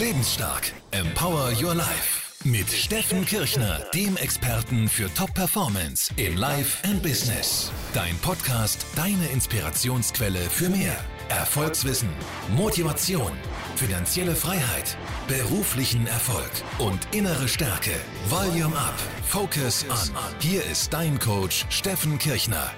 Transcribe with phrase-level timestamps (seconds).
[0.00, 0.72] Lebensstark.
[0.92, 2.32] Empower Your Life.
[2.42, 7.70] Mit Steffen Kirchner, dem Experten für Top Performance in Life and Business.
[7.92, 10.96] Dein Podcast, deine Inspirationsquelle für mehr.
[11.28, 12.08] Erfolgswissen,
[12.56, 13.30] Motivation,
[13.76, 14.96] finanzielle Freiheit,
[15.28, 17.92] beruflichen Erfolg und innere Stärke.
[18.30, 18.98] Volume Up.
[19.28, 20.14] Focus On.
[20.40, 22.72] Hier ist dein Coach Steffen Kirchner.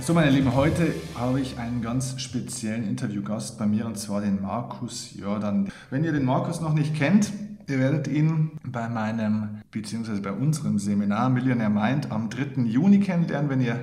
[0.00, 4.42] So, meine Lieben, heute habe ich einen ganz speziellen Interviewgast bei mir und zwar den
[4.42, 5.70] Markus Jordan.
[5.90, 7.32] Wenn ihr den Markus noch nicht kennt,
[7.68, 10.20] ihr werdet ihn bei meinem bzw.
[10.20, 12.62] bei unserem Seminar Millionär Mind am 3.
[12.62, 13.78] Juni kennenlernen, wenn ihr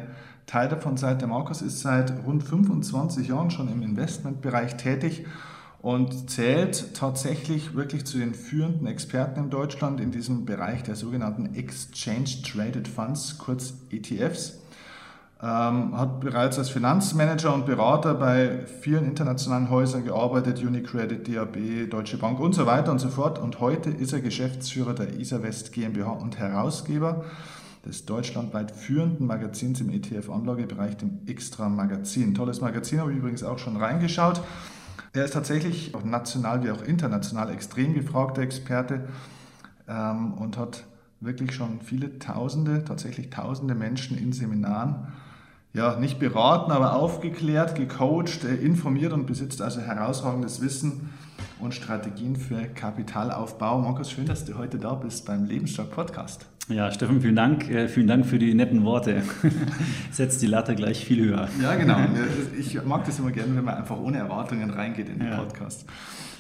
[0.46, 1.22] Teil davon seid.
[1.22, 5.26] Der Markus ist seit rund 25 Jahren schon im Investmentbereich tätig
[5.82, 11.56] und zählt tatsächlich wirklich zu den führenden Experten in Deutschland in diesem Bereich der sogenannten
[11.56, 14.59] Exchange Traded Funds, kurz ETFs
[15.42, 22.18] ähm, hat bereits als Finanzmanager und Berater bei vielen internationalen Häusern gearbeitet, Unicredit, DAB, Deutsche
[22.18, 23.40] Bank und so weiter und so fort.
[23.40, 27.24] Und heute ist er Geschäftsführer der ISA-West GmbH und Herausgeber
[27.86, 32.36] des deutschlandweit führenden Magazins im ETF-Anlagebereich, dem Extra Magazin.
[32.36, 34.42] Tolles Magazin, habe ich übrigens auch schon reingeschaut.
[35.14, 39.08] Er ist tatsächlich auch national wie auch international extrem gefragter Experte
[39.88, 40.84] ähm, und hat
[41.22, 45.08] wirklich schon viele Tausende, tatsächlich Tausende Menschen in Seminaren
[45.74, 51.10] ja, nicht beraten, aber aufgeklärt, gecoacht, äh, informiert und besitzt also herausragendes Wissen
[51.60, 53.80] und Strategien für Kapitalaufbau.
[53.80, 56.48] Markus, schön, dass du heute da bist beim Lebensstark Podcast.
[56.70, 57.70] Ja, Steffen, vielen Dank.
[57.70, 59.24] Äh, vielen Dank für die netten Worte.
[60.12, 61.48] Setzt die Latte gleich viel höher.
[61.62, 61.98] Ja, genau.
[62.60, 65.38] Ich mag das immer gerne, wenn man einfach ohne Erwartungen reingeht in den ja.
[65.38, 65.86] Podcast.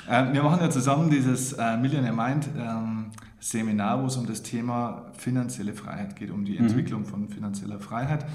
[0.10, 3.06] Ähm, wir machen ja zusammen dieses äh, Millionaire Mind ähm,
[3.40, 6.66] Seminar, wo es um das Thema finanzielle Freiheit geht, um die mhm.
[6.66, 8.26] Entwicklung von finanzieller Freiheit.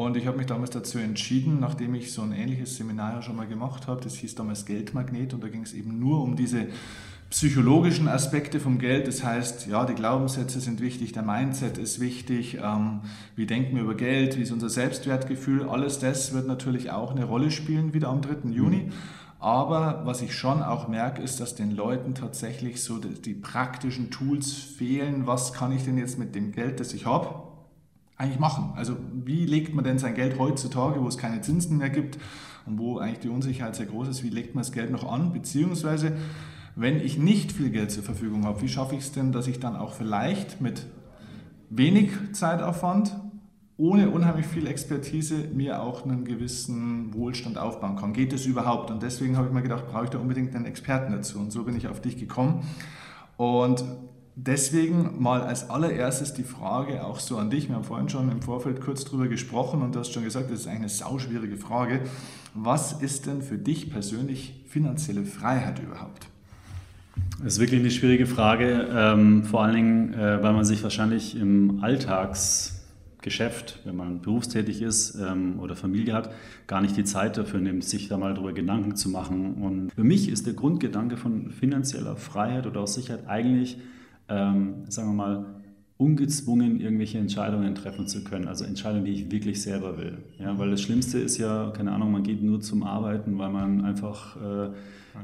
[0.00, 3.36] Und ich habe mich damals dazu entschieden, nachdem ich so ein ähnliches Seminar ja schon
[3.36, 6.68] mal gemacht habe, das hieß damals Geldmagnet und da ging es eben nur um diese
[7.28, 9.06] psychologischen Aspekte vom Geld.
[9.08, 13.00] Das heißt, ja, die Glaubenssätze sind wichtig, der Mindset ist wichtig, ähm,
[13.36, 17.26] wie denken wir über Geld, wie ist unser Selbstwertgefühl, alles das wird natürlich auch eine
[17.26, 18.48] Rolle spielen, wieder am 3.
[18.52, 18.84] Juni.
[18.84, 18.92] Mhm.
[19.38, 24.10] Aber was ich schon auch merke, ist, dass den Leuten tatsächlich so die, die praktischen
[24.10, 25.26] Tools fehlen.
[25.26, 27.49] Was kann ich denn jetzt mit dem Geld, das ich habe,
[28.20, 28.72] eigentlich machen?
[28.76, 32.18] Also wie legt man denn sein Geld heutzutage, wo es keine Zinsen mehr gibt
[32.66, 35.32] und wo eigentlich die Unsicherheit sehr groß ist, wie legt man das Geld noch an?
[35.32, 36.12] Beziehungsweise,
[36.76, 39.58] wenn ich nicht viel Geld zur Verfügung habe, wie schaffe ich es denn, dass ich
[39.58, 40.86] dann auch vielleicht mit
[41.70, 43.16] wenig Zeitaufwand,
[43.78, 48.12] ohne unheimlich viel Expertise, mir auch einen gewissen Wohlstand aufbauen kann?
[48.12, 48.90] Geht das überhaupt?
[48.90, 51.38] Und deswegen habe ich mir gedacht, brauche ich da unbedingt einen Experten dazu.
[51.38, 52.62] Und so bin ich auf dich gekommen.
[53.38, 53.82] Und
[54.46, 57.68] Deswegen mal als allererstes die Frage auch so an dich.
[57.68, 60.60] Wir haben vorhin schon im Vorfeld kurz drüber gesprochen und du hast schon gesagt, das
[60.60, 62.00] ist eigentlich eine sauschwierige Frage.
[62.54, 66.26] Was ist denn für dich persönlich finanzielle Freiheit überhaupt?
[67.42, 71.36] Das ist wirklich eine schwierige Frage, ähm, vor allen Dingen, äh, weil man sich wahrscheinlich
[71.36, 76.32] im Alltagsgeschäft, wenn man berufstätig ist ähm, oder Familie hat,
[76.66, 79.56] gar nicht die Zeit dafür nimmt, sich da mal darüber Gedanken zu machen.
[79.56, 83.76] Und für mich ist der Grundgedanke von finanzieller Freiheit oder auch Sicherheit eigentlich,
[84.30, 85.46] ähm, sagen wir mal,
[86.00, 90.16] ungezwungen irgendwelche Entscheidungen treffen zu können, also Entscheidungen, die ich wirklich selber will.
[90.38, 93.84] Ja, weil das Schlimmste ist ja, keine Ahnung, man geht nur zum Arbeiten, weil man
[93.84, 94.70] einfach, äh,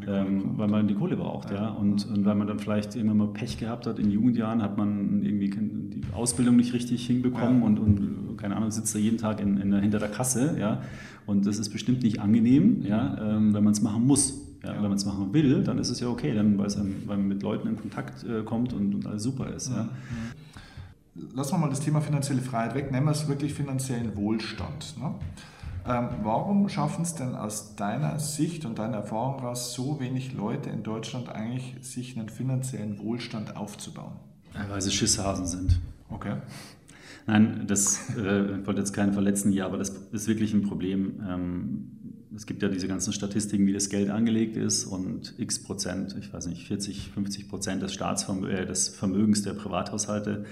[0.06, 1.68] ähm, weil man die Kohle braucht, ja, ja.
[1.70, 5.22] Und, und weil man dann vielleicht irgendwann mal Pech gehabt hat in Jugendjahren, hat man
[5.22, 7.66] irgendwie die Ausbildung nicht richtig hinbekommen ja.
[7.66, 10.82] und, und, keine Ahnung, sitzt da jeden Tag in, in, hinter der Kasse, ja,
[11.24, 14.45] und das ist bestimmt nicht angenehm, ja, ähm, wenn man es machen muss.
[14.62, 14.74] Ja, ja.
[14.76, 16.68] Wenn man es machen will, dann ist es ja okay, dann, weil,
[17.06, 19.70] man mit Leuten in Kontakt äh, kommt und, und, alles super ist.
[19.70, 19.88] Ja.
[21.34, 24.96] Lassen wir mal das Thema finanzielle Freiheit weg, nennen wir es wirklich finanziellen Wohlstand.
[24.98, 25.14] Ne?
[25.88, 30.68] Ähm, warum schaffen es denn aus deiner Sicht und deiner Erfahrung heraus so wenig Leute
[30.70, 34.16] in Deutschland eigentlich, sich einen finanziellen Wohlstand aufzubauen?
[34.68, 35.80] Weil sie Schisshasen sind.
[36.10, 36.36] Okay.
[37.26, 41.22] Nein, das äh, ich wollte jetzt keinen verletzen hier, aber das ist wirklich ein Problem.
[41.28, 41.90] Ähm,
[42.36, 46.32] es gibt ja diese ganzen Statistiken, wie das Geld angelegt ist und x Prozent, ich
[46.32, 50.44] weiß nicht, 40, 50 Prozent des, Staatsvermö äh, des Vermögens der Privathaushalte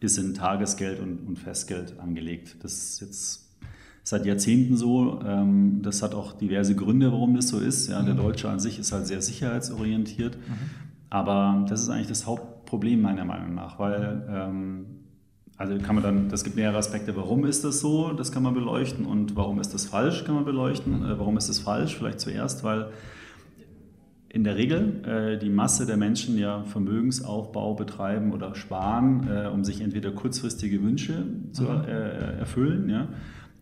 [0.00, 2.56] ist in Tagesgeld und, und Festgeld angelegt.
[2.62, 3.44] Das ist jetzt
[4.02, 5.20] seit Jahrzehnten so.
[5.26, 7.88] Ähm, das hat auch diverse Gründe, warum das so ist.
[7.88, 8.18] Ja, der mhm.
[8.18, 10.36] Deutsche an sich ist halt sehr sicherheitsorientiert.
[10.36, 10.52] Mhm.
[11.10, 14.86] Aber das ist eigentlich das Hauptproblem meiner Meinung nach, weil ähm,
[15.56, 18.54] also kann man dann, das gibt mehrere Aspekte, warum ist das so, das kann man
[18.54, 21.04] beleuchten und warum ist das falsch, kann man beleuchten.
[21.04, 21.96] Äh, warum ist das falsch?
[21.96, 22.88] Vielleicht zuerst, weil
[24.28, 29.62] in der Regel äh, die Masse der Menschen ja Vermögensaufbau betreiben oder sparen, äh, um
[29.62, 31.84] sich entweder kurzfristige Wünsche zu mhm.
[31.86, 33.08] äh, erfüllen, ja,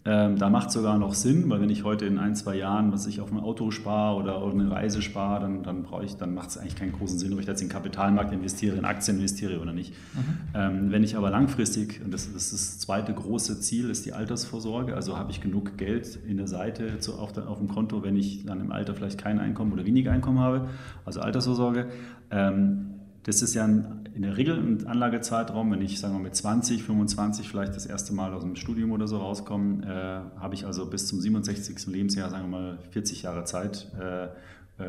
[0.04, 2.92] Ähm, da macht es sogar noch Sinn, weil wenn ich heute in ein, zwei Jahren,
[2.92, 6.16] was ich auf ein Auto spare oder auf eine Reise spare, dann, dann brauche ich,
[6.16, 8.84] dann macht es eigentlich keinen großen Sinn, ob ich jetzt in den Kapitalmarkt investiere, in
[8.84, 9.92] Aktien investiere oder nicht.
[10.14, 10.38] Mhm.
[10.54, 14.12] Ähm, wenn ich aber langfristig, und das, das, ist das zweite große Ziel, ist die
[14.12, 18.02] Altersvorsorge, also habe ich genug Geld in der Seite zu, auf, der, auf dem Konto,
[18.02, 20.68] wenn ich dann im Alter vielleicht kein Einkommen oder weniger Einkommen habe,
[21.04, 21.86] also Altersvorsorge.
[22.32, 26.82] Ähm, das ist ja in der Regel ein Anlagezeitraum, wenn ich sagen wir mit 20,
[26.82, 30.86] 25 vielleicht das erste Mal aus dem Studium oder so rauskomme, äh, habe ich also
[30.86, 31.86] bis zum 67.
[31.86, 34.28] Lebensjahr, sagen wir mal 40 Jahre Zeit, äh, äh,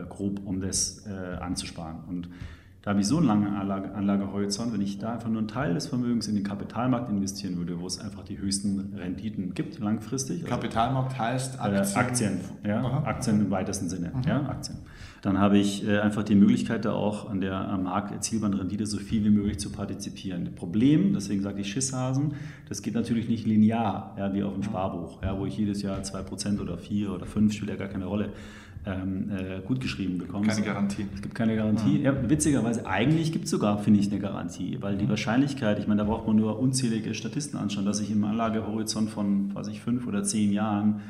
[0.10, 2.04] grob, um das äh, anzusparen.
[2.08, 2.30] Und
[2.84, 5.74] da habe ich so einen langen Anlage, Anlagehorizont, wenn ich da einfach nur einen Teil
[5.74, 10.44] des Vermögens in den Kapitalmarkt investieren würde, wo es einfach die höchsten Renditen gibt, langfristig.
[10.44, 11.98] Also Kapitalmarkt heißt äh, Aktien?
[11.98, 14.24] Aktien, ja, Aktien im weitesten Sinne, mhm.
[14.28, 14.78] ja, Aktien
[15.24, 18.86] dann habe ich äh, einfach die Möglichkeit, da auch an der am Markt erzielbaren Rendite
[18.86, 20.44] so viel wie möglich zu partizipieren.
[20.44, 22.34] Das Problem, deswegen sage ich Schisshasen,
[22.68, 25.98] das geht natürlich nicht linear, ja, wie auf dem Sparbuch, ja, wo ich jedes Jahr
[26.02, 28.34] 2% oder 4 oder 5, spielt ja gar keine Rolle,
[28.86, 30.48] ähm, äh, gut geschrieben bekomme.
[30.48, 31.06] Keine Garantie.
[31.14, 32.02] Es gibt keine Garantie.
[32.02, 32.14] Ja.
[32.14, 36.00] ja witzigerweise, eigentlich gibt es sogar, finde ich, eine Garantie, weil die Wahrscheinlichkeit, ich meine,
[36.00, 40.06] da braucht man nur unzählige Statisten anschauen, dass ich im Anlagehorizont von, weiß ich, fünf
[40.08, 41.02] oder zehn Jahren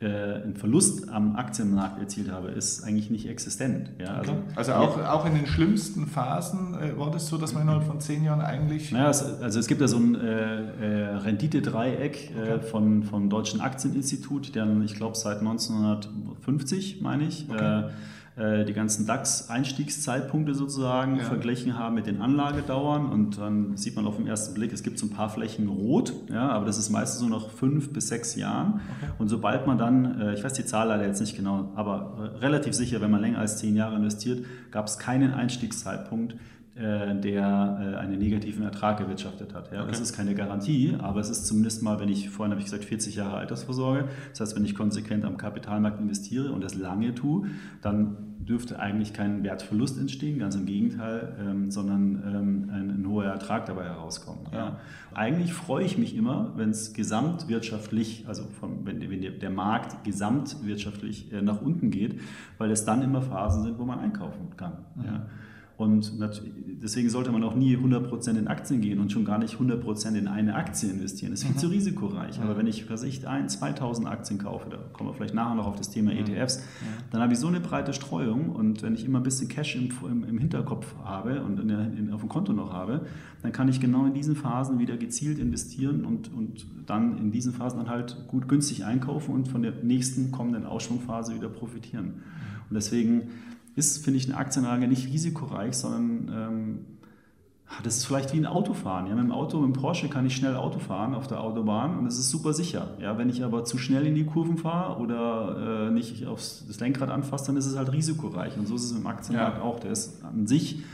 [0.00, 3.90] äh, einen Verlust am Aktienmarkt erzielt habe, ist eigentlich nicht existent.
[3.98, 4.40] Ja, also, okay.
[4.54, 8.00] also auch, auch in den schlimmsten Phasen äh, war das so, dass man innerhalb von
[8.00, 8.92] zehn Jahren eigentlich.
[8.92, 12.66] Naja, es, also es gibt ja so ein äh, äh Rendite-Dreieck äh, okay.
[12.66, 17.90] von, vom Deutschen Aktieninstitut, der ich glaube seit 1950, meine ich, okay äh,
[18.36, 21.24] die ganzen DAX-Einstiegszeitpunkte sozusagen ja.
[21.24, 24.98] verglichen haben mit den Anlagedauern und dann sieht man auf den ersten Blick, es gibt
[24.98, 28.36] so ein paar Flächen rot, ja, aber das ist meistens so nach fünf bis sechs
[28.36, 29.12] Jahren okay.
[29.18, 32.38] und sobald man dann, äh, ich weiß die Zahl leider jetzt nicht genau, aber äh,
[32.38, 36.36] relativ sicher, wenn man länger als zehn Jahre investiert, gab es keinen Einstiegszeitpunkt,
[36.76, 39.72] der einen negativen Ertrag gewirtschaftet hat.
[39.72, 39.90] Ja, okay.
[39.90, 42.84] Das ist keine Garantie, aber es ist zumindest mal, wenn ich, vorhin habe ich gesagt,
[42.84, 47.46] 40 Jahre Altersvorsorge, das heißt, wenn ich konsequent am Kapitalmarkt investiere und das lange tue,
[47.80, 53.24] dann dürfte eigentlich kein Wertverlust entstehen, ganz im Gegenteil, ähm, sondern ähm, ein, ein, hoher
[53.24, 54.52] Ertrag dabei herauskommt.
[54.52, 54.58] Ja.
[54.58, 54.80] Ja.
[55.14, 61.32] Eigentlich freue ich mich immer, wenn es gesamtwirtschaftlich, also von, wenn, wenn, der Markt gesamtwirtschaftlich
[61.32, 62.20] äh, nach unten geht,
[62.58, 64.72] weil es dann immer Phasen sind, wo man einkaufen kann.
[64.94, 65.04] Mhm.
[65.04, 65.26] Ja.
[65.76, 66.12] Und
[66.82, 70.26] deswegen sollte man auch nie 100% in Aktien gehen und schon gar nicht 100% in
[70.26, 71.32] eine Aktie investieren.
[71.32, 71.60] Das ist viel mhm.
[71.60, 72.40] zu risikoreich.
[72.40, 75.66] Aber wenn ich, was ich, ein, 2000 Aktien kaufe, da kommen wir vielleicht nachher noch
[75.66, 76.20] auf das Thema mhm.
[76.20, 76.62] ETFs,
[77.10, 79.90] dann habe ich so eine breite Streuung und wenn ich immer ein bisschen Cash im,
[80.10, 83.04] im, im Hinterkopf habe und in der, in, auf dem Konto noch habe,
[83.42, 87.52] dann kann ich genau in diesen Phasen wieder gezielt investieren und, und dann in diesen
[87.52, 92.22] Phasen dann halt gut günstig einkaufen und von der nächsten kommenden Ausschwungphase wieder profitieren.
[92.70, 93.28] Und deswegen
[93.76, 96.78] ist, finde ich, eine Aktienanlage nicht risikoreich, sondern ähm,
[97.82, 99.06] das ist vielleicht wie ein Autofahren.
[99.06, 101.98] Ja, mit dem Auto, mit dem Porsche kann ich schnell Auto fahren auf der Autobahn
[101.98, 102.90] und das ist super sicher.
[103.00, 106.80] Ja, wenn ich aber zu schnell in die Kurven fahre oder äh, nicht aufs das
[106.80, 108.56] Lenkrad anfasse, dann ist es halt risikoreich.
[108.56, 109.62] Und so ist es im Aktienmarkt ja.
[109.62, 109.80] auch.
[109.80, 110.84] Der ist an sich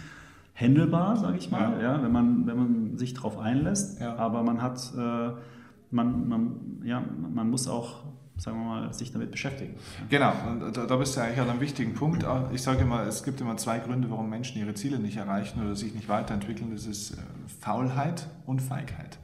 [0.55, 1.97] händelbar, sage ich mal, ja.
[1.97, 2.03] ja.
[2.03, 4.01] wenn, man, wenn man sich darauf einlässt.
[4.01, 4.17] Ja.
[4.17, 5.31] Aber man hat, äh,
[5.91, 7.03] man, man, ja,
[7.35, 8.03] man muss auch
[8.43, 9.75] sagen wir mal, sich damit beschäftigen.
[10.09, 12.27] Genau, und da, bist du eigentlich an einem wichtigen Punkt.
[12.53, 15.77] Ich sage immer, es gibt immer zwei Gründe, warum Menschen ihre Ziele nicht erreichen oder
[15.77, 16.73] sich nicht weiterentwickeln.
[16.73, 17.17] Das ist äh,
[17.61, 19.19] Faulheit und Feigheit.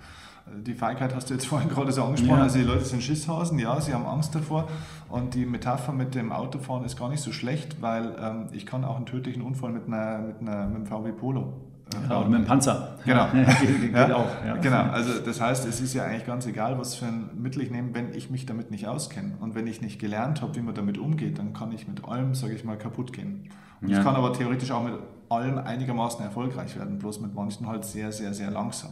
[0.46, 2.36] Äh, die Feigheit hast du jetzt vorhin gerade so angesprochen.
[2.36, 2.44] Ja.
[2.44, 4.68] Also die Leute sind Schisshausen, ja, sie haben Angst davor.
[5.08, 8.84] Und die Metapher mit dem Autofahren ist gar nicht so schlecht, weil ähm, ich kann
[8.84, 11.54] auch einen tödlichen Unfall mit, einer, mit, einer, mit einem VW Polo
[11.90, 12.96] Genau, oder mit dem Panzer.
[13.04, 13.28] Genau.
[13.32, 14.44] geht, geht ja, auch.
[14.44, 14.56] Ja.
[14.56, 17.70] Genau, also das heißt, es ist ja eigentlich ganz egal, was für ein Mittel ich
[17.70, 19.36] nehme, wenn ich mich damit nicht auskenne.
[19.40, 22.34] Und wenn ich nicht gelernt habe, wie man damit umgeht, dann kann ich mit allem,
[22.34, 23.48] sage ich mal, kaputt gehen.
[23.80, 23.98] Und ja.
[23.98, 24.94] ich kann aber theoretisch auch mit
[25.28, 28.90] allem einigermaßen erfolgreich werden, bloß mit manchen halt sehr, sehr, sehr langsam.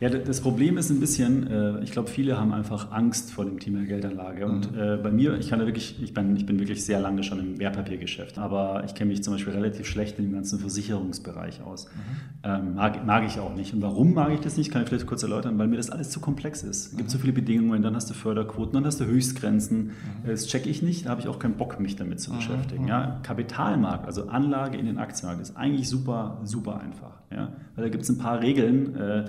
[0.00, 3.60] Ja, das Problem ist ein bisschen, äh, ich glaube, viele haben einfach Angst vor dem
[3.60, 4.46] Thema Geldanlage.
[4.46, 4.78] Und mhm.
[4.80, 7.38] Äh, bei mir, ich kann da wirklich, ich bin, ich bin wirklich sehr lange schon
[7.38, 11.84] im Wertpapiergeschäft, aber ich kenne mich zum Beispiel relativ schlecht in dem ganzen Versicherungsbereich aus.
[11.84, 12.00] Mhm.
[12.44, 13.74] Ähm, mag, mag, ich auch nicht.
[13.74, 16.08] Und warum mag ich das nicht, kann ich vielleicht kurz erläutern, weil mir das alles
[16.08, 16.92] zu komplex ist.
[16.92, 17.12] Es gibt mhm.
[17.12, 19.88] so viele Bedingungen, dann hast du Förderquoten, dann hast du Höchstgrenzen.
[19.88, 19.92] Mhm.
[20.26, 22.36] Das checke ich nicht, da habe ich auch keinen Bock, mich damit zu mhm.
[22.36, 22.88] beschäftigen.
[22.88, 23.20] Ja?
[23.22, 27.20] Kapitalmarkt, also Anlage in den Aktienmarkt, ist eigentlich super, super einfach.
[27.30, 27.52] Ja?
[27.74, 29.24] Weil da gibt es ein paar Regeln, äh,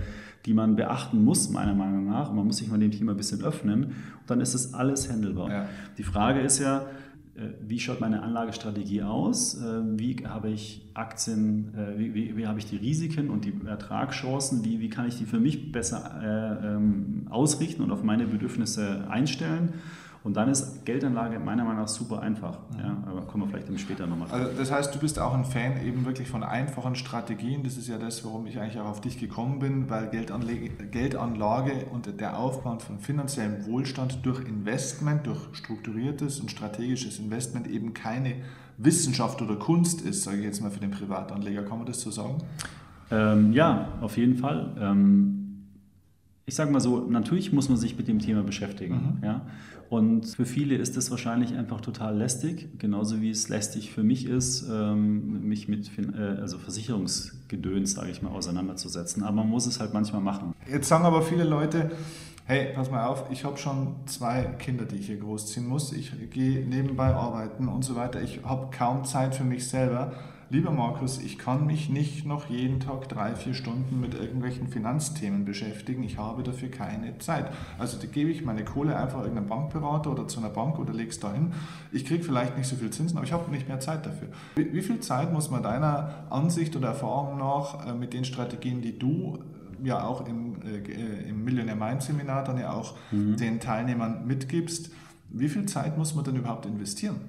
[0.46, 2.30] die man beachten muss, meiner Meinung nach.
[2.30, 3.84] Und man muss sich mal dem Thema ein bisschen öffnen.
[3.84, 3.94] Und
[4.28, 5.50] dann ist das alles handelbar.
[5.50, 5.66] Ja.
[5.98, 6.86] Die Frage ist ja,
[7.36, 9.56] äh, wie schaut meine Anlagestrategie aus?
[9.62, 13.54] Äh, wie habe ich Aktien, äh, wie, wie, wie habe ich die Risiken und die
[13.66, 14.66] Ertragschancen?
[14.66, 19.08] Wie, wie kann ich die für mich besser äh, ähm, ausrichten und auf meine Bedürfnisse
[19.10, 19.74] einstellen?
[20.24, 22.60] Und dann ist Geldanlage meiner Meinung nach super einfach.
[22.78, 24.40] Ja, aber kommen wir vielleicht dann später nochmal drauf.
[24.40, 27.64] Also das heißt, du bist auch ein Fan eben wirklich von einfachen Strategien.
[27.64, 31.86] Das ist ja das, warum ich eigentlich auch auf dich gekommen bin, weil Geldanlage, Geldanlage
[31.92, 38.36] und der Aufbau von finanziellem Wohlstand durch Investment, durch strukturiertes und strategisches Investment eben keine
[38.78, 41.64] Wissenschaft oder Kunst ist, sage ich jetzt mal für den Privatanleger.
[41.64, 42.38] Kann man das so sagen?
[43.10, 44.76] Ähm, ja, auf jeden Fall.
[44.80, 45.41] Ähm,
[46.46, 49.18] ich sage mal so, natürlich muss man sich mit dem Thema beschäftigen.
[49.20, 49.24] Mhm.
[49.24, 49.46] Ja?
[49.90, 54.26] Und für viele ist das wahrscheinlich einfach total lästig, genauso wie es lästig für mich
[54.26, 59.24] ist, ähm, mich mit äh, also Versicherungsgedöns, sage ich mal, auseinanderzusetzen.
[59.24, 60.54] Aber man muss es halt manchmal machen.
[60.70, 61.92] Jetzt sagen aber viele Leute,
[62.46, 65.92] hey, pass mal auf, ich habe schon zwei Kinder, die ich hier großziehen muss.
[65.94, 68.22] Ich gehe nebenbei arbeiten und so weiter.
[68.22, 70.14] Ich habe kaum Zeit für mich selber
[70.52, 75.46] lieber Markus, ich kann mich nicht noch jeden Tag drei, vier Stunden mit irgendwelchen Finanzthemen
[75.46, 76.04] beschäftigen.
[76.04, 77.50] Ich habe dafür keine Zeit.
[77.80, 81.10] Also da gebe ich meine Kohle einfach irgendeinem Bankberater oder zu einer Bank oder lege
[81.10, 81.54] es dahin.
[81.92, 84.28] Ich kriege vielleicht nicht so viel Zinsen, aber ich habe nicht mehr Zeit dafür.
[84.56, 88.82] Wie, wie, viel Zeit muss man deiner Ansicht oder Erfahrung nach äh, mit den Strategien,
[88.82, 89.40] die du
[89.82, 93.38] äh, ja auch im, äh, im Millionaire Mind Seminar dann ja auch mhm.
[93.38, 94.92] den Teilnehmern mitgibst,
[95.30, 97.22] wie viel Zeit muss man denn überhaupt investieren?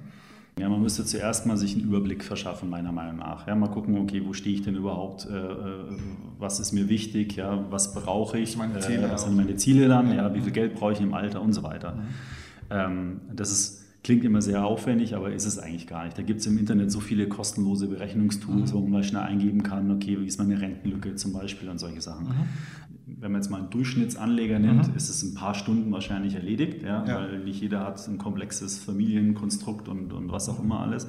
[0.58, 3.46] Ja, man müsste zuerst mal sich einen Überblick verschaffen, meiner Meinung nach.
[3.46, 5.96] Ja, mal gucken, okay, wo stehe ich denn überhaupt, äh, äh
[6.38, 9.88] was ist mir wichtig, ja, was brauche ich, meine Ziele äh, was sind meine Ziele
[9.88, 11.94] dann, ja, wie viel Geld brauche ich im Alter und so weiter.
[11.94, 12.02] Mhm.
[12.70, 16.18] Ähm, das ist, klingt immer sehr aufwendig, aber ist es eigentlich gar nicht.
[16.18, 18.76] Da gibt es im Internet so viele kostenlose Berechnungstools, mhm.
[18.76, 22.26] wo man schnell eingeben kann, okay, wie ist meine Rentenlücke zum Beispiel und solche Sachen.
[22.26, 22.48] Mhm
[23.06, 24.96] wenn man jetzt mal einen Durchschnittsanleger nimmt, mhm.
[24.96, 28.78] ist es ein paar Stunden wahrscheinlich erledigt, ja, ja, weil nicht jeder hat ein komplexes
[28.78, 31.08] Familienkonstrukt und, und was auch immer alles.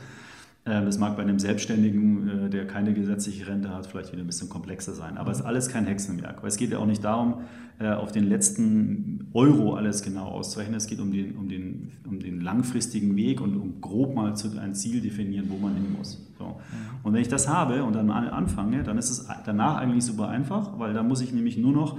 [0.66, 4.28] Ähm, das mag bei einem Selbstständigen, äh, der keine gesetzliche Rente hat, vielleicht wieder ein
[4.28, 5.18] bisschen komplexer sein.
[5.18, 6.42] Aber es ist alles kein Hexenwerk.
[6.42, 7.42] Weil es geht ja auch nicht darum,
[7.80, 10.78] äh, auf den letzten Euro alles genau auszurechnen.
[10.78, 14.58] Es geht um den, um den, um den langfristigen Weg und um grob mal zu,
[14.58, 16.26] ein Ziel definieren, wo man hin muss.
[16.38, 16.56] So.
[17.04, 20.80] Und wenn ich das habe und dann anfange, dann ist es danach eigentlich super einfach,
[20.80, 21.98] weil da muss ich nämlich nur noch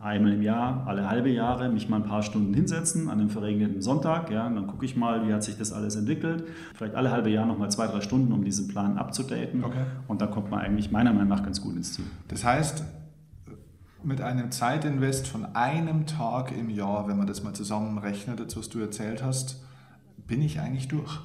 [0.00, 3.82] einmal im Jahr, alle halbe Jahre mich mal ein paar Stunden hinsetzen an einem verregneten
[3.82, 4.30] Sonntag.
[4.30, 6.44] Ja, und dann gucke ich mal, wie hat sich das alles entwickelt.
[6.74, 9.62] Vielleicht alle halbe Jahr nochmal zwei, drei Stunden, um diesen Plan abzudaten.
[9.62, 9.84] Okay.
[10.08, 12.06] Und dann kommt man eigentlich meiner Meinung nach ganz gut ins Ziel.
[12.28, 12.82] Das heißt,
[14.02, 18.70] mit einem Zeitinvest von einem Tag im Jahr, wenn man das mal zusammenrechnet, das was
[18.70, 19.62] du erzählt hast,
[20.26, 21.20] bin ich eigentlich durch.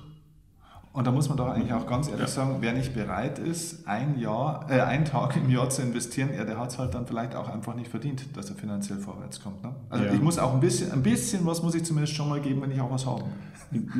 [0.95, 2.27] Und da muss man doch eigentlich auch ganz ehrlich ja.
[2.27, 6.45] sagen, wer nicht bereit ist, ein Jahr, äh, einen Tag im Jahr zu investieren, ja,
[6.45, 9.61] der hat es halt dann vielleicht auch einfach nicht verdient, dass er finanziell vorwärts kommt.
[9.61, 9.75] Ne?
[9.89, 10.13] Also ja.
[10.13, 12.71] ich muss auch ein bisschen, ein bisschen was muss ich zumindest schon mal geben, wenn
[12.71, 13.25] ich auch was habe.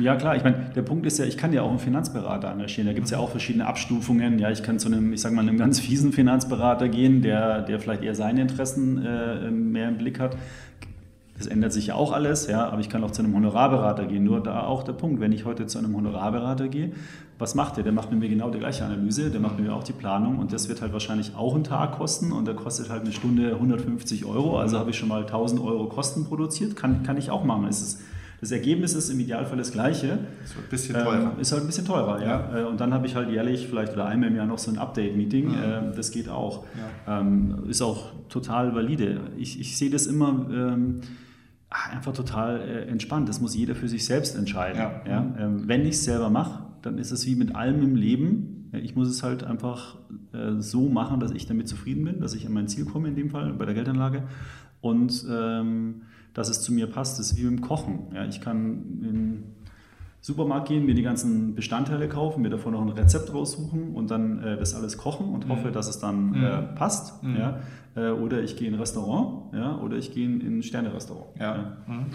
[0.00, 2.86] Ja klar, ich meine, der Punkt ist ja, ich kann ja auch einen Finanzberater engagieren.
[2.86, 4.38] Da gibt es ja auch verschiedene Abstufungen.
[4.38, 7.78] Ja, ich kann zu einem, ich sage mal, einem ganz fiesen Finanzberater gehen, der, der
[7.78, 10.36] vielleicht eher seine Interessen äh, mehr im Blick hat.
[11.38, 14.24] Das ändert sich ja auch alles, ja, aber ich kann auch zu einem Honorarberater gehen.
[14.24, 16.92] Nur da auch der Punkt, wenn ich heute zu einem Honorarberater gehe,
[17.38, 17.84] was macht der?
[17.84, 20.38] Der macht mit mir genau die gleiche Analyse, der macht mit mir auch die Planung
[20.38, 23.52] und das wird halt wahrscheinlich auch einen Tag kosten und der kostet halt eine Stunde
[23.54, 27.44] 150 Euro, also habe ich schon mal 1000 Euro Kosten produziert, kann, kann ich auch
[27.44, 27.66] machen.
[27.66, 28.00] Es ist,
[28.40, 30.18] das Ergebnis ist im Idealfall das gleiche.
[30.44, 31.32] Ist halt ein bisschen teurer.
[31.34, 32.26] Ähm, ist halt ein bisschen teurer, ja.
[32.26, 32.58] ja.
[32.60, 34.78] Äh, und dann habe ich halt jährlich vielleicht oder einmal im Jahr noch so ein
[34.78, 35.52] Update-Meeting.
[35.52, 35.78] Ja.
[35.78, 36.64] Ähm, das geht auch.
[37.06, 37.20] Ja.
[37.20, 39.20] Ähm, ist auch total valide.
[39.36, 40.46] Ich, ich sehe das immer
[41.70, 43.28] einfach total äh, entspannt.
[43.28, 44.78] Das muss jeder für sich selbst entscheiden.
[44.78, 45.02] Ja.
[45.06, 45.34] Ja?
[45.38, 48.70] Ähm, wenn ich es selber mache, dann ist es wie mit allem im Leben.
[48.72, 49.96] Ich muss es halt einfach
[50.32, 53.16] äh, so machen, dass ich damit zufrieden bin, dass ich an mein Ziel komme, in
[53.16, 54.24] dem Fall bei der Geldanlage.
[54.80, 56.02] Und ähm,
[56.34, 57.18] dass es zu mir passt.
[57.18, 58.14] Das ist wie beim Kochen.
[58.14, 58.26] Ja?
[58.26, 59.42] Ich kann in
[60.20, 64.42] Supermarkt gehen, mir die ganzen Bestandteile kaufen, mir davon noch ein Rezept raussuchen und dann
[64.42, 65.72] äh, das alles kochen und hoffe, mhm.
[65.72, 66.44] dass es dann mhm.
[66.44, 67.22] äh, passt.
[67.22, 67.36] Mhm.
[67.36, 67.60] Ja?
[67.94, 69.78] Äh, oder ich gehe in ein Restaurant ja?
[69.78, 71.28] oder ich gehe in ein Sterne-Restaurant.
[71.38, 71.56] Ja.
[71.56, 71.76] ja.
[71.86, 72.06] Mhm.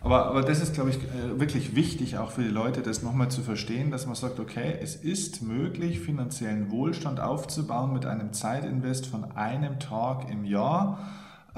[0.00, 3.30] Aber, aber das ist, glaube ich, äh, wirklich wichtig auch für die Leute, das nochmal
[3.30, 9.06] zu verstehen, dass man sagt, okay, es ist möglich, finanziellen Wohlstand aufzubauen mit einem Zeitinvest
[9.06, 11.00] von einem Tag im Jahr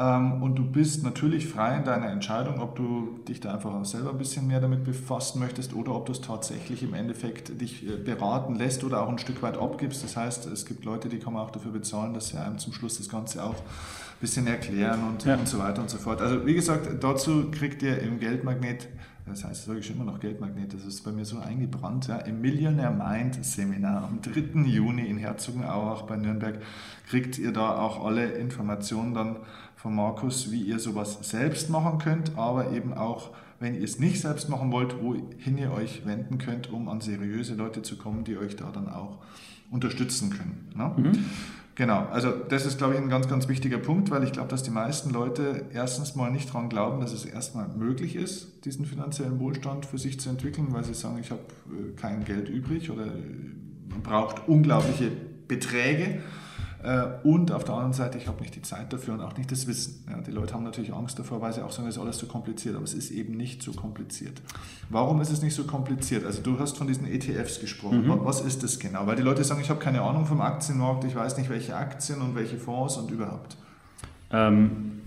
[0.03, 4.11] und du bist natürlich frei in deiner Entscheidung, ob du dich da einfach auch selber
[4.11, 7.97] ein bisschen mehr damit befassen möchtest oder ob du es tatsächlich im Endeffekt dich äh,
[7.97, 10.03] beraten lässt oder auch ein Stück weit abgibst.
[10.03, 12.73] Das heißt, es gibt Leute, die kann man auch dafür bezahlen, dass sie einem zum
[12.73, 15.35] Schluss das Ganze auch ein bisschen erklären und, ja.
[15.35, 16.23] und so weiter und so fort.
[16.23, 18.89] Also wie gesagt, dazu kriegt ihr im Geldmagnet
[19.31, 22.09] das heißt, sage ich immer noch Geldmagnet, das ist bei mir so eingebrannt.
[22.09, 22.19] Ja.
[22.19, 24.61] Im Millionaire Mind Seminar am 3.
[24.63, 26.61] Juni in Herzogenaurach bei Nürnberg
[27.09, 29.37] kriegt ihr da auch alle Informationen dann
[29.77, 34.21] von Markus, wie ihr sowas selbst machen könnt, aber eben auch, wenn ihr es nicht
[34.21, 38.37] selbst machen wollt, wohin ihr euch wenden könnt, um an seriöse Leute zu kommen, die
[38.37, 39.19] euch da dann auch
[39.71, 40.69] unterstützen können.
[40.75, 40.93] Ne?
[40.97, 41.25] Mhm.
[41.81, 44.63] Genau, also das ist, glaube ich, ein ganz, ganz wichtiger Punkt, weil ich glaube, dass
[44.63, 49.41] die meisten Leute erstens mal nicht daran glauben, dass es erstmal möglich ist, diesen finanziellen
[49.41, 53.07] Wohlstand für sich zu entwickeln, weil sie sagen, ich habe äh, kein Geld übrig oder
[53.89, 55.11] man braucht unglaubliche
[55.49, 56.21] Beträge.
[56.83, 59.53] Äh, und auf der anderen Seite, ich habe nicht die Zeit dafür und auch nicht
[59.53, 60.05] das Wissen.
[60.09, 62.27] Ja, die Leute haben natürlich Angst davor, weil sie auch sagen, es ist alles zu
[62.27, 64.41] kompliziert, aber es ist eben nicht so kompliziert.
[64.89, 66.25] Warum ist es nicht so kompliziert?
[66.25, 68.07] Also du hast von diesen ETFs gesprochen.
[68.07, 68.25] Mhm.
[68.25, 69.07] Was ist das genau?
[69.07, 72.23] Weil die Leute sagen, ich habe keine Ahnung vom Aktienmarkt, ich weiß nicht, welche Aktien
[72.23, 73.57] und welche Fonds und überhaupt.
[74.33, 75.01] Ähm,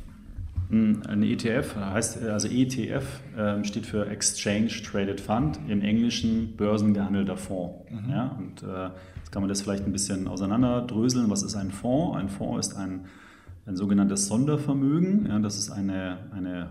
[0.69, 3.05] ein ETF heißt, also ETF
[3.37, 7.91] äh, steht für Exchange Traded Fund, im Englischen börsengehandelter Fonds.
[7.91, 8.11] Mhm.
[8.11, 8.89] Ja, und äh,
[9.33, 11.27] kann man das vielleicht ein bisschen auseinanderdröseln.
[11.31, 12.15] Was ist ein Fonds?
[12.15, 13.05] Ein Fonds ist ein,
[13.65, 15.25] ein sogenanntes Sondervermögen.
[15.25, 16.69] Ja, das ist eine, eine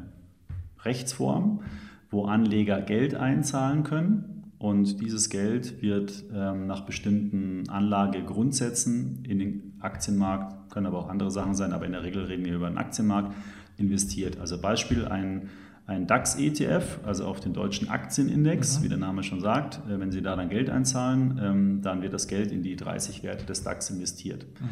[0.85, 1.63] Rechtsform,
[2.09, 4.53] wo Anleger Geld einzahlen können.
[4.59, 11.33] Und dieses Geld wird ähm, nach bestimmten Anlagegrundsätzen in den Aktienmarkt, können aber auch andere
[11.33, 13.35] Sachen sein, aber in der Regel reden wir über den Aktienmarkt,
[13.77, 14.39] investiert.
[14.39, 15.49] Also Beispiel ein
[15.93, 18.85] ein DAX-ETF, also auf den deutschen Aktienindex, mhm.
[18.85, 19.81] wie der Name schon sagt.
[19.89, 23.23] Äh, wenn Sie da dann Geld einzahlen, ähm, dann wird das Geld in die 30
[23.23, 24.47] Werte des DAX investiert.
[24.61, 24.67] Mhm.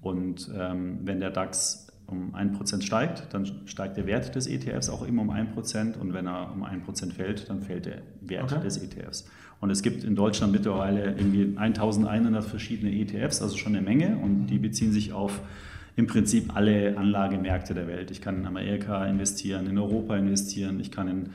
[0.00, 5.02] Und ähm, wenn der DAX um 1% steigt, dann steigt der Wert des ETFs auch
[5.02, 8.62] immer um 1% und wenn er um 1% fällt, dann fällt der Wert okay.
[8.62, 9.26] des ETFs.
[9.60, 14.46] Und es gibt in Deutschland mittlerweile irgendwie 1100 verschiedene ETFs, also schon eine Menge und
[14.48, 15.40] die beziehen sich auf
[15.96, 18.10] im Prinzip alle Anlagemärkte der Welt.
[18.10, 21.28] Ich kann in Amerika investieren, in Europa investieren, ich kann in,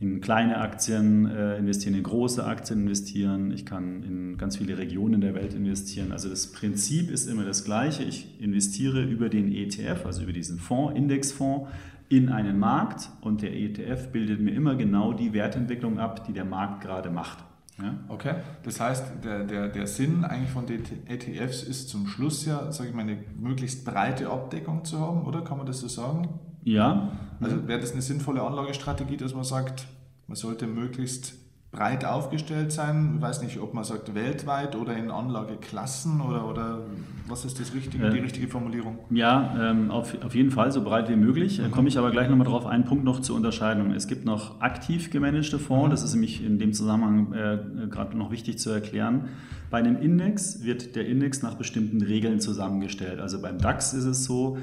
[0.00, 5.20] in kleine Aktien äh, investieren, in große Aktien investieren, ich kann in ganz viele Regionen
[5.20, 6.10] der Welt investieren.
[6.10, 8.02] Also das Prinzip ist immer das gleiche.
[8.02, 11.68] Ich investiere über den ETF, also über diesen Fonds, Indexfonds,
[12.08, 16.44] in einen Markt und der ETF bildet mir immer genau die Wertentwicklung ab, die der
[16.44, 17.44] Markt gerade macht.
[17.82, 17.94] Ja?
[18.08, 22.70] Okay, das heißt, der, der, der Sinn eigentlich von den ETFs ist zum Schluss ja,
[22.72, 25.42] sage ich mal, eine möglichst breite Abdeckung zu haben, oder?
[25.42, 26.28] Kann man das so sagen?
[26.62, 27.12] Ja.
[27.40, 29.86] Also wäre das eine sinnvolle Anlagestrategie, dass man sagt,
[30.26, 31.34] man sollte möglichst
[31.72, 33.14] breit aufgestellt sein.
[33.16, 36.80] Ich weiß nicht, ob man sagt weltweit oder in Anlageklassen oder, oder
[37.28, 38.98] was ist das richtige, äh, die richtige Formulierung?
[39.10, 41.60] Ja, ähm, auf, auf jeden Fall so breit wie möglich.
[41.60, 41.70] Mhm.
[41.70, 43.92] Komme ich aber gleich nochmal drauf, einen Punkt noch zur Unterscheidung.
[43.92, 45.90] Es gibt noch aktiv gemanagte Fonds, mhm.
[45.90, 49.28] das ist nämlich in dem Zusammenhang äh, gerade noch wichtig zu erklären.
[49.70, 53.20] Bei einem Index wird der Index nach bestimmten Regeln zusammengestellt.
[53.20, 54.58] Also beim DAX ist es so,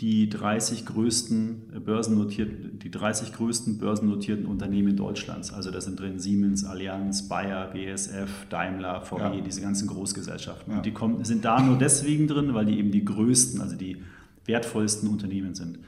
[0.00, 5.52] die 30 größten börsennotierten, die 30 größten börsennotierten Unternehmen Deutschlands.
[5.52, 9.40] Also da sind drin Siemens, Allianz, Bayer, BSF, Daimler, VW, ja.
[9.42, 10.72] diese ganzen Großgesellschaften.
[10.72, 10.78] Ja.
[10.78, 14.02] Und die kommen, sind da nur deswegen drin, weil die eben die größten, also die
[14.46, 15.76] wertvollsten Unternehmen sind.
[15.76, 15.82] Mhm.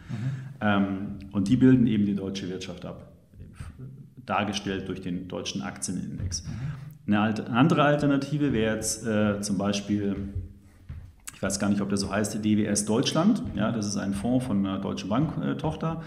[0.60, 3.12] Ähm, und die bilden eben die deutsche Wirtschaft ab,
[4.26, 6.44] dargestellt durch den deutschen Aktienindex.
[6.44, 7.14] Mhm.
[7.14, 10.28] Eine andere Alternative wäre jetzt äh, zum Beispiel
[11.42, 13.42] ich weiß gar nicht, ob der so heißt, DWS Deutschland.
[13.56, 16.00] Ja, das ist ein Fonds von einer Deutschen Bank-Tochter.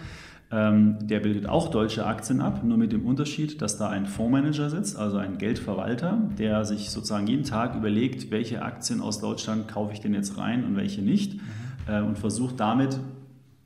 [0.49, 4.69] Ähm, der bildet auch deutsche Aktien ab, nur mit dem Unterschied, dass da ein Fondsmanager
[4.69, 9.91] sitzt, also ein Geldverwalter, der sich sozusagen jeden Tag überlegt, welche Aktien aus Deutschland kaufe
[9.91, 11.41] ich denn jetzt rein und welche nicht mhm.
[11.93, 12.97] äh, und versucht damit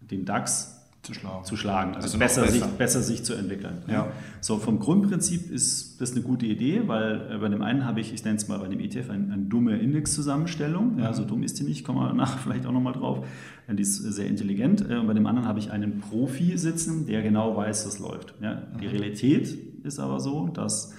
[0.10, 1.45] den DAX zu schlagen.
[1.45, 1.95] Zu schlagen.
[1.95, 2.53] Also, also besser, besser.
[2.53, 3.83] Sich, besser sich zu entwickeln.
[3.88, 4.12] Ja.
[4.41, 8.13] So, vom Grundprinzip ist das eine gute Idee, weil äh, bei dem einen habe ich,
[8.13, 10.99] ich nenne es mal bei dem ETF, eine, eine dumme Indexzusammenstellung.
[10.99, 13.25] Ja, so dumm ist die nicht, kommen wir danach vielleicht auch nochmal drauf.
[13.69, 14.89] Die ist sehr intelligent.
[14.89, 18.33] Äh, und bei dem anderen habe ich einen Profi sitzen, der genau weiß, was läuft.
[18.41, 18.91] Ja, die mhm.
[18.91, 20.93] Realität ist aber so, dass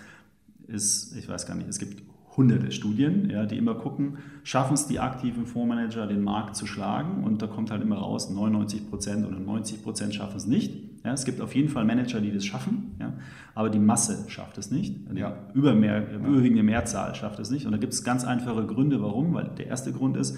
[0.67, 2.10] es, ich weiß gar nicht, es gibt
[2.41, 7.23] hunderte Studien, ja, die immer gucken, schaffen es die aktiven Fondsmanager, den Markt zu schlagen
[7.23, 10.73] und da kommt halt immer raus, 99 Prozent oder 90 Prozent schaffen es nicht.
[11.05, 13.13] Ja, es gibt auf jeden Fall Manager, die das schaffen, ja,
[13.55, 14.97] aber die Masse schafft es nicht.
[15.13, 15.37] Die ja.
[15.53, 17.67] übermehr, überwiegende Mehrzahl schafft es nicht.
[17.67, 19.35] Und da gibt es ganz einfache Gründe, warum.
[19.35, 20.37] Weil der erste Grund ist,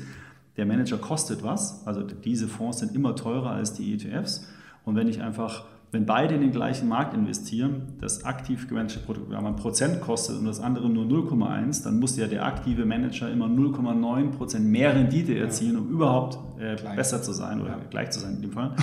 [0.56, 1.86] der Manager kostet was.
[1.86, 4.48] Also diese Fonds sind immer teurer als die ETFs.
[4.84, 9.44] Und wenn ich einfach wenn beide in den gleichen Markt investieren, das aktiv gemanagte Programm
[9.44, 13.44] ein Prozent kostet und das andere nur 0,1, dann muss ja der aktive Manager immer
[13.46, 17.78] 0,9 Prozent mehr Rendite erzielen, um überhaupt äh, besser zu sein oder ja.
[17.90, 18.74] gleich zu sein in dem Fall.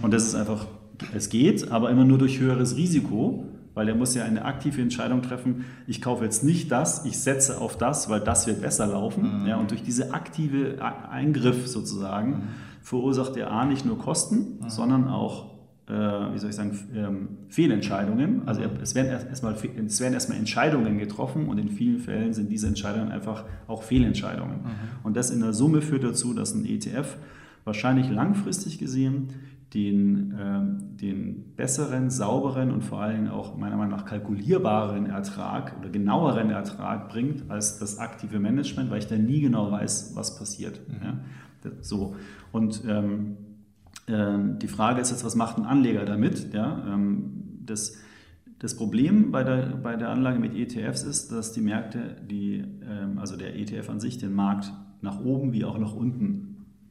[0.00, 0.66] Und das ist einfach,
[1.14, 5.20] es geht, aber immer nur durch höheres Risiko, weil er muss ja eine aktive Entscheidung
[5.20, 9.42] treffen, ich kaufe jetzt nicht das, ich setze auf das, weil das wird besser laufen.
[9.42, 9.46] Mhm.
[9.46, 10.78] Ja, und durch diese aktive
[11.10, 12.42] Eingriff sozusagen mhm.
[12.80, 14.70] verursacht er A nicht nur Kosten, mhm.
[14.70, 15.55] sondern auch
[15.88, 18.42] äh, wie soll ich sagen, ähm, Fehlentscheidungen.
[18.46, 23.44] Also es werden erstmal erstmal Entscheidungen getroffen und in vielen Fällen sind diese Entscheidungen einfach
[23.68, 24.62] auch Fehlentscheidungen.
[24.62, 24.70] Mhm.
[25.04, 27.16] Und das in der Summe führt dazu, dass ein ETF
[27.64, 29.28] wahrscheinlich langfristig gesehen
[29.74, 35.90] den, äh, den besseren, sauberen und vor Dingen auch meiner Meinung nach kalkulierbaren Ertrag oder
[35.90, 40.80] genaueren Ertrag bringt als das aktive Management, weil ich da nie genau weiß, was passiert.
[40.88, 40.94] Mhm.
[41.04, 41.70] Ja.
[41.80, 42.14] So.
[42.52, 43.45] Und ähm, äh,
[44.08, 46.54] die Frage ist jetzt, was macht ein Anleger damit?
[46.54, 47.96] Ja, ähm, das,
[48.60, 53.18] das Problem bei der, bei der Anlage mit ETFs ist, dass die Märkte, die, ähm,
[53.18, 56.45] also der ETF an sich, den Markt nach oben wie auch nach unten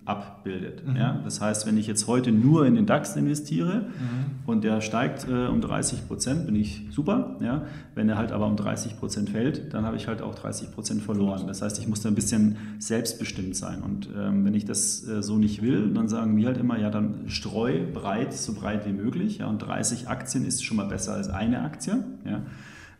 [0.05, 0.87] abbildet.
[0.87, 0.95] Mhm.
[0.95, 1.19] Ja?
[1.23, 4.45] Das heißt, wenn ich jetzt heute nur in den DAX investiere mhm.
[4.45, 7.37] und der steigt äh, um 30 Prozent, bin ich super.
[7.41, 7.63] Ja?
[7.95, 11.01] Wenn er halt aber um 30 Prozent fällt, dann habe ich halt auch 30 Prozent
[11.01, 11.47] verloren.
[11.47, 13.81] Das heißt, ich muss da ein bisschen selbstbestimmt sein.
[13.81, 16.89] Und ähm, wenn ich das äh, so nicht will, dann sagen wir halt immer, ja,
[16.89, 19.39] dann streu breit, so breit wie möglich.
[19.39, 19.47] Ja?
[19.47, 22.03] Und 30 Aktien ist schon mal besser als eine Aktie.
[22.25, 22.41] Ja?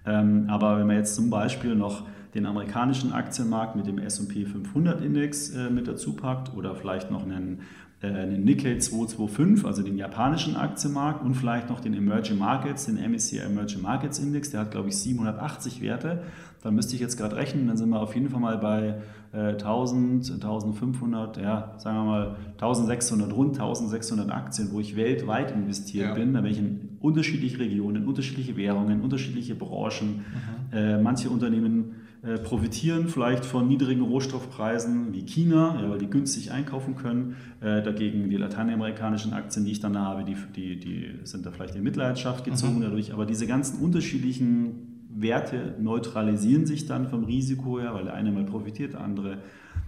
[0.08, 2.04] Ähm, aber wenn man jetzt zum Beispiel noch
[2.36, 7.24] den amerikanischen Aktienmarkt mit dem S&P 500 Index äh, mit dazu packt oder vielleicht noch
[7.24, 7.62] einen,
[8.02, 12.98] äh, einen Nikkei 225, also den japanischen Aktienmarkt und vielleicht noch den Emerging Markets, den
[12.98, 16.24] MSCI Emerging Markets Index, der hat glaube ich 780 Werte.
[16.62, 18.96] Da müsste ich jetzt gerade rechnen, dann sind wir auf jeden Fall mal bei
[19.32, 26.10] äh, 1000, 1500, ja, sagen wir mal 1600, rund 1600 Aktien, wo ich weltweit investiert
[26.10, 26.14] ja.
[26.16, 26.34] bin.
[26.34, 30.26] Da bin ich in unterschiedliche Regionen, unterschiedliche Währungen, unterschiedliche Branchen.
[30.72, 30.78] Mhm.
[30.78, 36.52] Äh, manche Unternehmen äh, profitieren vielleicht von niedrigen Rohstoffpreisen wie China, ja, weil die günstig
[36.52, 37.36] einkaufen können.
[37.62, 41.76] Äh, dagegen die lateinamerikanischen Aktien, die ich dann habe, die, die, die sind da vielleicht
[41.76, 42.82] in Mitleidenschaft gezogen mhm.
[42.82, 43.14] dadurch.
[43.14, 48.46] Aber diese ganzen unterschiedlichen Werte neutralisieren sich dann vom Risiko her, weil der eine mal
[48.46, 49.38] profitiert, der andere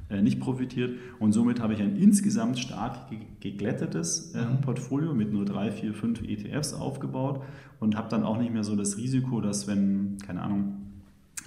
[0.09, 0.91] äh, nicht profitiert.
[1.19, 4.61] Und somit habe ich ein insgesamt stark geglättetes äh, mhm.
[4.61, 7.41] Portfolio mit nur drei, vier, fünf ETFs aufgebaut
[7.79, 10.86] und habe dann auch nicht mehr so das Risiko, dass wenn, keine Ahnung,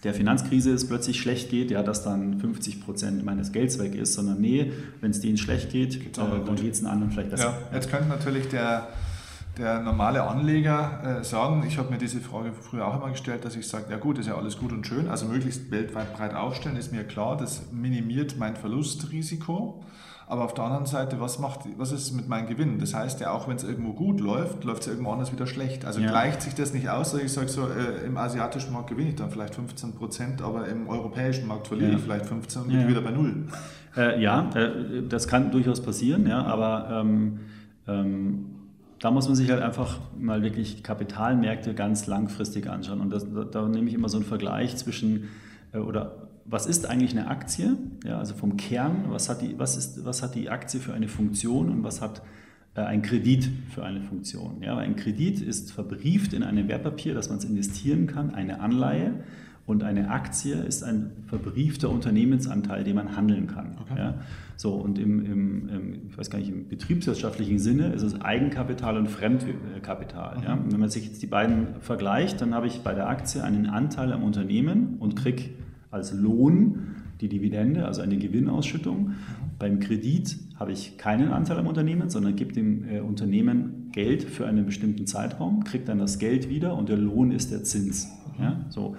[0.05, 4.15] der Finanzkrise es plötzlich schlecht geht, ja, dass dann 50 Prozent meines Gelds weg ist,
[4.15, 7.59] sondern nee, wenn es denen schlecht geht, äh, dann geht es den anderen vielleicht besser.
[7.71, 8.89] Ja, jetzt könnte natürlich der,
[9.59, 13.57] der normale Anleger äh, sagen, ich habe mir diese Frage früher auch immer gestellt, dass
[13.57, 16.77] ich sage, ja gut, ist ja alles gut und schön, also möglichst weltweit breit aufstellen,
[16.77, 19.85] ist mir klar, das minimiert mein Verlustrisiko.
[20.31, 22.79] Aber auf der anderen Seite, was, macht, was ist mit meinem Gewinn?
[22.79, 25.85] Das heißt ja, auch wenn es irgendwo gut läuft, läuft es irgendwo anders wieder schlecht.
[25.85, 26.09] Also ja.
[26.09, 29.17] gleicht sich das nicht aus, dass ich sage, so, äh, im asiatischen Markt gewinne ich
[29.17, 31.97] dann vielleicht 15 Prozent, aber im europäischen Markt verliere ja.
[31.97, 32.87] ich vielleicht 15 und bin ja.
[32.87, 33.49] wieder bei Null.
[33.97, 37.41] Äh, ja, äh, das kann durchaus passieren, ja, aber ähm,
[37.89, 38.47] ähm,
[39.01, 43.01] da muss man sich halt einfach mal wirklich Kapitalmärkte ganz langfristig anschauen.
[43.01, 45.29] Und das, da, da nehme ich immer so einen Vergleich zwischen
[45.73, 47.77] äh, oder was ist eigentlich eine Aktie?
[48.05, 51.09] Ja, also vom Kern, was hat, die, was, ist, was hat die Aktie für eine
[51.09, 52.23] Funktion und was hat
[52.75, 54.63] äh, ein Kredit für eine Funktion?
[54.63, 59.15] Ja, ein Kredit ist verbrieft in einem Wertpapier, dass man es investieren kann, eine Anleihe.
[59.67, 63.79] Und eine Aktie ist ein verbriefter Unternehmensanteil, den man handeln kann.
[63.83, 63.99] Okay.
[63.99, 64.15] Ja?
[64.57, 68.97] So, und im, im, im, ich weiß gar nicht, im betriebswirtschaftlichen Sinne ist es Eigenkapital
[68.97, 70.39] und Fremdkapital.
[70.39, 70.43] Mhm.
[70.43, 70.59] Ja?
[70.69, 74.13] Wenn man sich jetzt die beiden vergleicht, dann habe ich bei der Aktie einen Anteil
[74.13, 75.51] am Unternehmen und kriege
[75.91, 79.15] als Lohn die Dividende, also eine Gewinnausschüttung.
[79.59, 84.47] Beim Kredit habe ich keinen Anteil am Unternehmen, sondern gebe dem äh, Unternehmen Geld für
[84.47, 88.09] einen bestimmten Zeitraum, kriegt dann das Geld wieder und der Lohn ist der Zins.
[88.39, 88.97] Ja, so.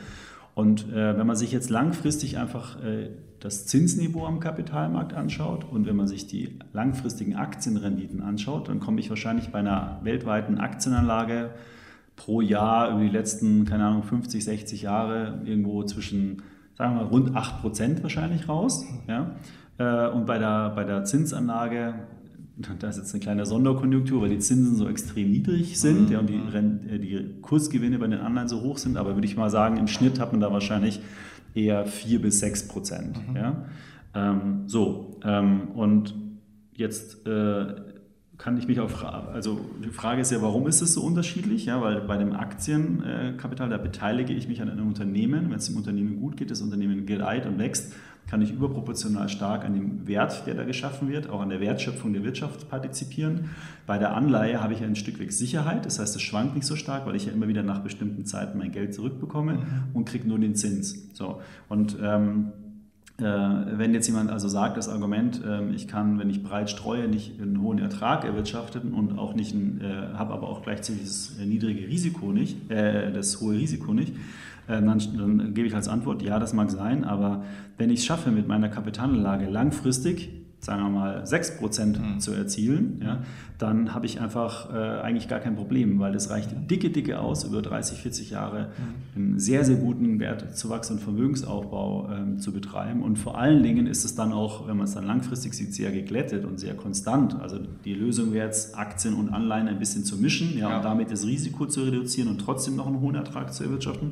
[0.54, 5.88] Und äh, wenn man sich jetzt langfristig einfach äh, das Zinsniveau am Kapitalmarkt anschaut und
[5.88, 11.52] wenn man sich die langfristigen Aktienrenditen anschaut, dann komme ich wahrscheinlich bei einer weltweiten Aktienanlage
[12.16, 16.44] pro Jahr über die letzten, keine Ahnung, 50, 60 Jahre irgendwo zwischen
[16.76, 18.86] sagen wir mal, rund 8% wahrscheinlich raus.
[19.08, 19.36] Ja?
[19.78, 21.96] Äh, und bei der, bei der Zinsanlage,
[22.80, 26.12] da ist jetzt eine kleine Sonderkonjunktur, weil die Zinsen so extrem niedrig sind mhm.
[26.12, 28.98] ja, und die, äh, die Kursgewinne bei den Anleihen so hoch sind.
[28.98, 31.02] Aber würde ich mal sagen, im Schnitt hat man da wahrscheinlich
[31.54, 33.30] eher 4 bis 6 Prozent.
[33.30, 33.36] Mhm.
[33.36, 33.66] Ja?
[34.14, 36.16] Ähm, so, ähm, und
[36.74, 37.91] jetzt äh,
[38.42, 41.66] kann ich mich auch also die Frage ist ja, warum ist es so unterschiedlich?
[41.66, 45.52] Ja, weil bei dem Aktienkapital, da beteilige ich mich an einem Unternehmen.
[45.52, 47.94] Wenn es dem Unternehmen gut geht, das Unternehmen gedeiht und wächst,
[48.28, 52.14] kann ich überproportional stark an dem Wert, der da geschaffen wird, auch an der Wertschöpfung
[52.14, 53.52] der Wirtschaft partizipieren.
[53.86, 56.76] Bei der Anleihe habe ich ein Stück weit Sicherheit, das heißt, es schwankt nicht so
[56.76, 59.62] stark, weil ich ja immer wieder nach bestimmten Zeiten mein Geld zurückbekomme mhm.
[59.94, 61.10] und kriege nur den Zins.
[61.14, 61.42] So.
[61.70, 62.71] Und ähm, äh,
[63.22, 67.40] wenn jetzt jemand also sagt, das Argument, ähm, ich kann, wenn ich breit streue, nicht
[67.42, 72.32] einen hohen Ertrag erwirtschaften und auch nicht, äh, habe aber auch gleichzeitig das niedrige Risiko
[72.32, 74.14] nicht, äh, das hohe Risiko nicht,
[74.68, 77.44] dann, dann gebe ich als Antwort, ja, das mag sein, aber
[77.78, 80.30] wenn ich es schaffe, mit meiner Kapitalanlage langfristig
[80.62, 82.20] sagen wir mal, 6% mhm.
[82.20, 83.24] zu erzielen, ja,
[83.58, 87.44] dann habe ich einfach äh, eigentlich gar kein Problem, weil das reicht dicke, dicke aus,
[87.44, 88.70] über 30, 40 Jahre
[89.16, 89.22] mhm.
[89.22, 93.02] einen sehr, sehr guten Wertzuwachs und Vermögensaufbau ähm, zu betreiben.
[93.02, 95.92] Und vor allen Dingen ist es dann auch, wenn man es dann langfristig sieht, sehr
[95.92, 97.42] geglättet und sehr konstant.
[97.42, 100.78] Also die Lösung wäre jetzt, Aktien und Anleihen ein bisschen zu mischen ja, ja.
[100.78, 104.12] und damit das Risiko zu reduzieren und trotzdem noch einen hohen Ertrag zu erwirtschaften.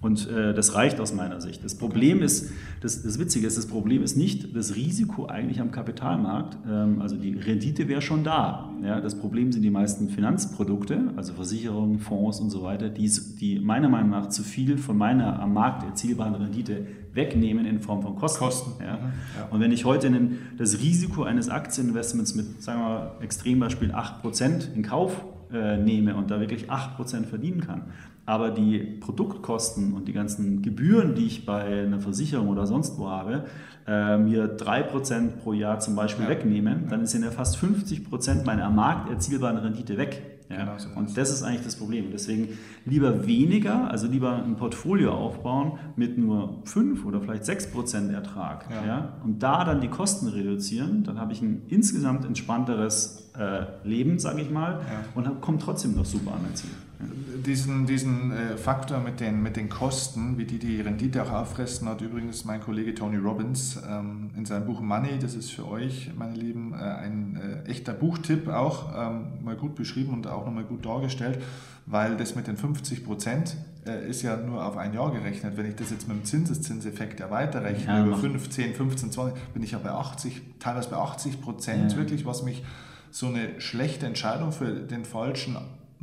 [0.00, 1.64] Und äh, das reicht aus meiner Sicht.
[1.64, 5.70] Das Problem ist, das, das Witzige ist, das Problem ist nicht das Risiko eigentlich am
[5.70, 6.58] Kapitalmarkt.
[6.70, 8.70] Ähm, also die Rendite wäre schon da.
[8.82, 9.00] Ja?
[9.00, 13.88] Das Problem sind die meisten Finanzprodukte, also Versicherungen, Fonds und so weiter, die, die meiner
[13.88, 18.38] Meinung nach zu viel von meiner am Markt erzielbaren Rendite wegnehmen in Form von Kosten.
[18.38, 18.72] Kosten.
[18.84, 18.96] Ja?
[18.96, 19.00] Mhm,
[19.38, 19.48] ja.
[19.50, 24.74] Und wenn ich heute einen, das Risiko eines Aktieninvestments mit, sagen wir mal, Extrembeispiel 8%
[24.74, 27.84] in Kauf äh, nehme und da wirklich 8% verdienen kann,
[28.26, 33.08] aber die Produktkosten und die ganzen Gebühren, die ich bei einer Versicherung oder sonst wo
[33.08, 33.44] habe,
[33.86, 36.30] äh, mir 3% pro Jahr zum Beispiel ja.
[36.30, 40.40] wegnehmen, dann sind ja fast 50% meiner am Markt erzielbaren Rendite weg.
[40.48, 40.64] Ja?
[40.64, 42.06] Genau so und das ist eigentlich das Problem.
[42.12, 42.48] Deswegen
[42.84, 48.66] lieber weniger, also lieber ein Portfolio aufbauen mit nur 5 oder vielleicht 6% Ertrag.
[48.70, 48.86] Ja.
[48.86, 49.12] ja?
[49.22, 54.40] Und da dann die Kosten reduzieren, dann habe ich ein insgesamt entspannteres äh, Leben, sage
[54.40, 55.04] ich mal, ja.
[55.14, 59.56] und komme trotzdem noch super an mein Ziel diesen, diesen äh, Faktor mit den, mit
[59.56, 64.30] den Kosten, wie die die Rendite auch auffressen, hat übrigens mein Kollege Tony Robbins ähm,
[64.36, 68.48] in seinem Buch Money, das ist für euch, meine Lieben, äh, ein äh, echter Buchtipp
[68.48, 71.42] auch, ähm, mal gut beschrieben und auch nochmal gut dargestellt,
[71.84, 73.56] weil das mit den 50 Prozent
[73.86, 75.56] äh, ist ja nur auf ein Jahr gerechnet.
[75.56, 79.52] Wenn ich das jetzt mit dem Zinseszinseffekt ja weiterrechne, ja, über 5, 10, 15, 20,
[79.52, 81.98] bin ich ja bei 80, teilweise bei 80 Prozent ja.
[81.98, 82.64] wirklich, was mich
[83.10, 85.56] so eine schlechte Entscheidung für den falschen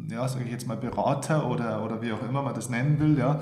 [0.10, 3.18] ja, sage ich jetzt mal, Berater oder, oder wie auch immer man das nennen will,
[3.18, 3.42] ja,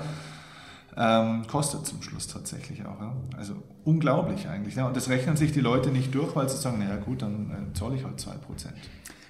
[0.96, 3.00] ähm, kostet zum Schluss tatsächlich auch.
[3.00, 3.16] Ja.
[3.36, 4.74] Also unglaublich eigentlich.
[4.74, 4.86] Ja.
[4.86, 7.74] Und das rechnen sich die Leute nicht durch, weil sie sagen, naja gut, dann äh,
[7.74, 8.36] zahle ich halt 2%.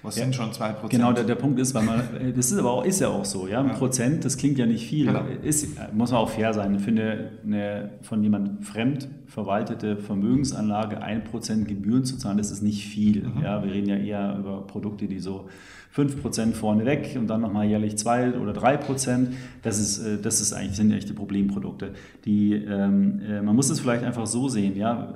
[0.03, 0.89] Was ja, sind schon 2%?
[0.89, 3.23] Genau, der, der Punkt ist, weil man, äh, das ist aber auch, ist ja auch
[3.23, 3.73] so, ja, ein ja.
[3.73, 5.07] Prozent, das klingt ja nicht viel.
[5.07, 5.23] Genau.
[5.41, 6.75] Ist, muss man auch fair sein.
[6.75, 12.85] Ich finde, eine von jemand fremd verwaltete Vermögensanlage 1% Gebühren zu zahlen, das ist nicht
[12.85, 13.23] viel.
[13.23, 13.41] Mhm.
[13.41, 15.47] Ja, wir reden ja eher über Produkte, die so
[15.95, 19.27] 5% vorneweg und dann nochmal jährlich 2 oder 3%.
[19.61, 21.93] Das, ist, äh, das ist eigentlich, sind echte Problemprodukte.
[22.25, 25.13] Die, ähm, äh, man muss es vielleicht einfach so sehen, ja,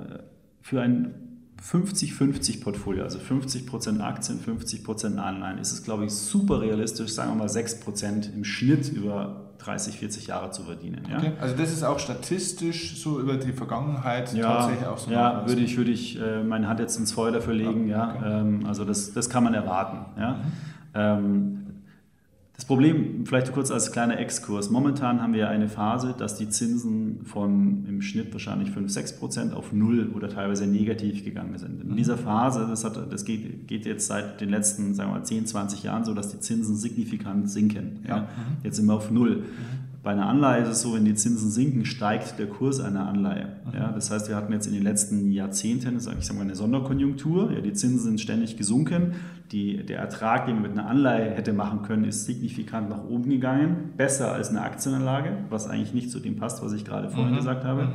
[0.62, 1.27] für ein
[1.64, 7.36] 50-50 Portfolio, also 50% Aktien, 50% Anleihen, ist es, glaube ich, super realistisch, sagen wir
[7.36, 11.08] mal 6% im Schnitt über 30, 40 Jahre zu verdienen.
[11.10, 11.18] Ja?
[11.18, 11.32] Okay.
[11.42, 15.12] Also das ist auch statistisch so über die Vergangenheit ja, tatsächlich auch so.
[15.12, 17.88] Ja, würde ich, würde ich äh, meine Hand jetzt ins Feuer dafür legen.
[17.88, 18.40] Ja, okay.
[18.40, 20.06] ähm, also das, das kann man erwarten.
[20.20, 20.34] Ja.
[20.34, 20.40] Mhm.
[20.94, 21.67] Ähm,
[22.58, 27.24] das Problem, vielleicht kurz als kleiner Exkurs, momentan haben wir eine Phase, dass die Zinsen
[27.24, 31.84] von im Schnitt wahrscheinlich 5, 6 Prozent auf null oder teilweise negativ gegangen sind.
[31.84, 31.96] In mhm.
[31.96, 35.46] dieser Phase, das, hat, das geht, geht, jetzt seit den letzten sagen wir mal, 10,
[35.46, 38.00] 20 Jahren so, dass die Zinsen signifikant sinken.
[38.08, 38.18] Ja.
[38.18, 38.28] Ja.
[38.64, 39.44] Jetzt sind wir auf null.
[40.08, 43.58] Bei einer Anleihe ist es so, wenn die Zinsen sinken, steigt der Kurs einer Anleihe.
[43.74, 47.52] Ja, das heißt, wir hatten jetzt in den letzten Jahrzehnten, ich mal, eine Sonderkonjunktur.
[47.52, 49.16] Ja, die Zinsen sind ständig gesunken.
[49.52, 53.30] Die, der Ertrag, den man mit einer Anleihe hätte machen können, ist signifikant nach oben
[53.30, 53.92] gegangen.
[53.98, 57.40] Besser als eine Aktienanlage, was eigentlich nicht zu dem passt, was ich gerade vorhin mhm.
[57.40, 57.88] gesagt habe.
[57.88, 57.92] Mhm.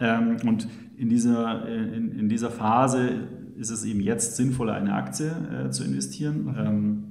[0.00, 3.10] Ähm, und in dieser, in, in, dieser Phase
[3.58, 5.30] ist es eben jetzt sinnvoller, eine Aktie
[5.66, 6.44] äh, zu investieren.
[6.44, 6.54] Mhm.
[6.56, 7.04] Ähm,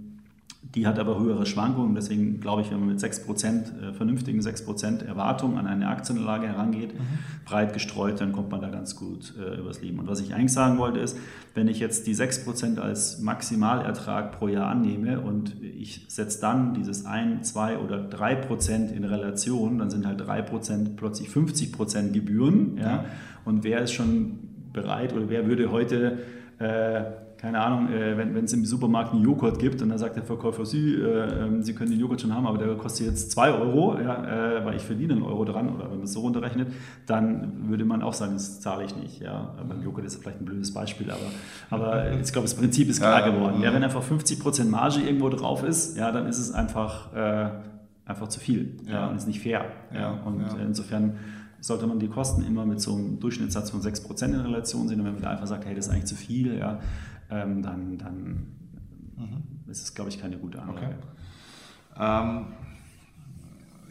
[0.76, 5.06] die hat aber höhere Schwankungen, deswegen glaube ich, wenn man mit 6%, äh, vernünftigen 6%
[5.06, 7.00] Erwartung an eine Aktienanlage herangeht, mhm.
[7.46, 10.00] breit gestreut, dann kommt man da ganz gut äh, übers Leben.
[10.00, 11.18] Und was ich eigentlich sagen wollte ist,
[11.54, 17.06] wenn ich jetzt die 6% als Maximalertrag pro Jahr annehme und ich setze dann dieses
[17.06, 22.78] 1, 2 oder 3% in Relation, dann sind halt 3% plötzlich 50% Gebühren.
[22.78, 23.06] Ja?
[23.44, 24.40] Und wer ist schon
[24.72, 26.20] bereit oder wer würde heute
[26.60, 27.04] äh,
[27.42, 30.64] keine Ahnung, äh, wenn es im Supermarkt einen Joghurt gibt und dann sagt der Verkäufer,
[30.64, 34.00] Sie, äh, ähm, Sie können den Joghurt schon haben, aber der kostet jetzt 2 Euro,
[34.00, 36.68] ja, äh, weil ich verdiene einen Euro dran oder wenn man es so runterrechnet,
[37.08, 39.22] dann würde man auch sagen, das zahle ich nicht.
[39.22, 39.56] Ja.
[39.68, 41.32] Beim Joghurt ist vielleicht ein blödes Beispiel, aber,
[41.72, 43.60] aber ich glaube, das Prinzip ist klar geworden.
[43.64, 47.50] Ja, wenn einfach 50% Marge irgendwo drauf ist, ja, dann ist es einfach, äh,
[48.06, 49.08] einfach zu viel ja.
[49.08, 49.66] und ist nicht fair.
[49.92, 50.12] Ja.
[50.26, 51.14] Und insofern
[51.60, 55.00] sollte man die Kosten immer mit so einem Durchschnittssatz von 6% in Relation sehen.
[55.00, 56.80] Und wenn man einfach sagt, hey, das ist eigentlich zu viel, ja,
[57.32, 58.48] ähm, dann, dann
[59.18, 59.72] mhm.
[59.72, 60.86] ist es, glaube ich, keine gute Anlage.
[60.86, 60.96] Okay.
[62.00, 62.46] Ähm,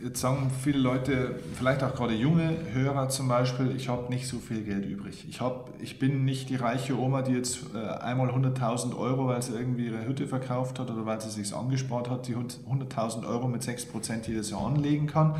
[0.02, 4.38] jetzt sagen viele Leute, vielleicht auch gerade junge Hörer zum Beispiel, ich habe nicht so
[4.38, 5.26] viel Geld übrig.
[5.28, 9.42] Ich, hab, ich bin nicht die reiche Oma, die jetzt äh, einmal 100.000 Euro, weil
[9.42, 13.48] sie irgendwie ihre Hütte verkauft hat oder weil sie sich angespart hat, die 100.000 Euro
[13.48, 15.34] mit 6% jedes Jahr anlegen kann.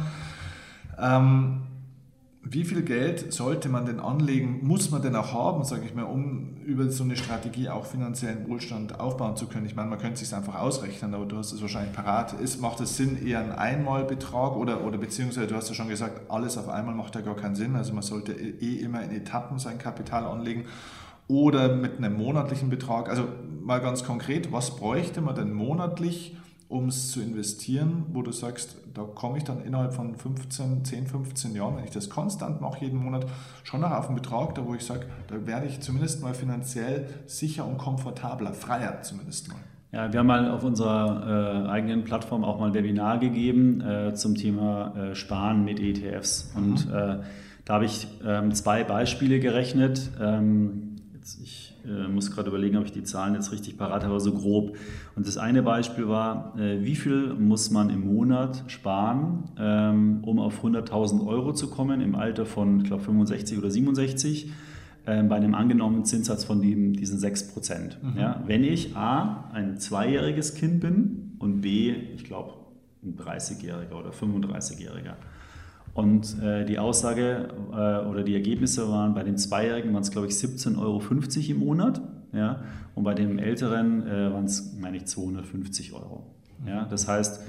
[0.99, 1.63] Ähm,
[2.43, 6.05] wie viel Geld sollte man denn anlegen, muss man denn auch haben, sage ich mal,
[6.05, 9.67] um über so eine Strategie auch finanziellen Wohlstand aufbauen zu können?
[9.67, 12.33] Ich meine, man könnte es sich einfach ausrechnen, aber du hast es wahrscheinlich parat.
[12.41, 16.31] Ist, macht es Sinn, eher ein Einmalbetrag oder, oder beziehungsweise du hast ja schon gesagt,
[16.31, 17.77] alles auf einmal macht ja gar keinen Sinn.
[17.77, 20.65] Also man sollte eh immer in Etappen sein Kapital anlegen
[21.29, 23.11] oder mit einem monatlichen Betrag.
[23.11, 23.25] Also
[23.63, 26.37] mal ganz konkret, was bräuchte man denn monatlich,
[26.71, 31.07] um es zu investieren, wo du sagst, da komme ich dann innerhalb von 15, 10,
[31.09, 33.27] 15 Jahren, wenn ich das konstant mache, jeden Monat,
[33.65, 37.09] schon noch auf einen Betrag, da wo ich sage, da werde ich zumindest mal finanziell
[37.27, 39.59] sicher und komfortabler, freier zumindest mal.
[39.91, 44.15] Ja, wir haben mal auf unserer äh, eigenen Plattform auch mal ein Webinar gegeben äh,
[44.15, 46.53] zum Thema äh, Sparen mit ETFs.
[46.55, 46.95] Und mhm.
[46.95, 47.17] Äh,
[47.65, 50.11] da habe ich ähm, zwei Beispiele gerechnet.
[50.21, 54.13] Ähm, jetzt, ich äh, muss gerade überlegen, ob ich die Zahlen jetzt richtig parat habe,
[54.13, 54.77] aber so grob.
[55.17, 60.39] Und das eine Beispiel war, äh, wie viel muss man im Monat sparen, ähm, um
[60.39, 64.53] auf 100.000 Euro zu kommen im Alter von, ich glaube, 65 oder 67
[65.07, 67.99] äh, bei einem angenommenen Zinssatz von dem, diesen 6 Prozent.
[68.03, 68.19] Mhm.
[68.19, 72.55] Ja, wenn ich A, ein zweijähriges Kind bin und B, ich glaube,
[73.03, 75.15] ein 30-Jähriger oder 35-Jähriger.
[75.95, 80.29] Und äh, die Aussage äh, oder die Ergebnisse waren, bei den Zweijährigen waren es, glaube
[80.29, 81.03] ich, 17,50 Euro
[81.51, 82.01] im Monat.
[82.33, 82.63] Ja?
[82.95, 86.25] Und bei dem Älteren äh, waren es, meine ich, 250 Euro.
[86.67, 86.85] Ja?
[86.85, 87.41] Das heißt,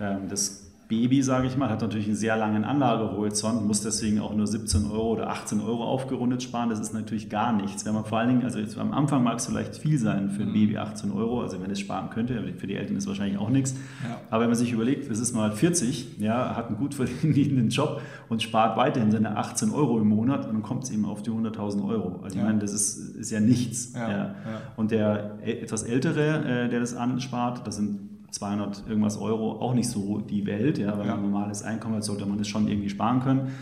[0.00, 4.34] ähm, das Baby, sage ich mal, hat natürlich einen sehr langen Anlagehorizont, muss deswegen auch
[4.34, 6.68] nur 17 Euro oder 18 Euro aufgerundet sparen.
[6.68, 7.86] Das ist natürlich gar nichts.
[7.86, 10.42] Wenn man vor allen Dingen, also jetzt am Anfang mag es vielleicht viel sein für
[10.42, 10.54] ein mhm.
[10.54, 13.48] Baby 18 Euro, also wenn es sparen könnte, für die Eltern ist es wahrscheinlich auch
[13.48, 13.74] nichts.
[14.02, 14.20] Ja.
[14.30, 18.02] Aber wenn man sich überlegt, es ist mal 40, ja, hat einen gut verdienenden Job
[18.28, 21.86] und spart weiterhin seine 18 Euro im Monat, dann kommt es eben auf die 100.000
[21.88, 22.20] Euro.
[22.22, 22.44] Also ich ja.
[22.44, 23.94] meine, das ist, ist ja nichts.
[23.94, 24.34] Ja.
[24.76, 29.88] Und der etwas Ältere, äh, der das anspart, das sind 200 irgendwas Euro auch nicht
[29.88, 30.78] so die Welt.
[30.78, 31.14] Ja, wenn ja.
[31.14, 33.52] man ein normales Einkommen hat, sollte man das schon irgendwie sparen können.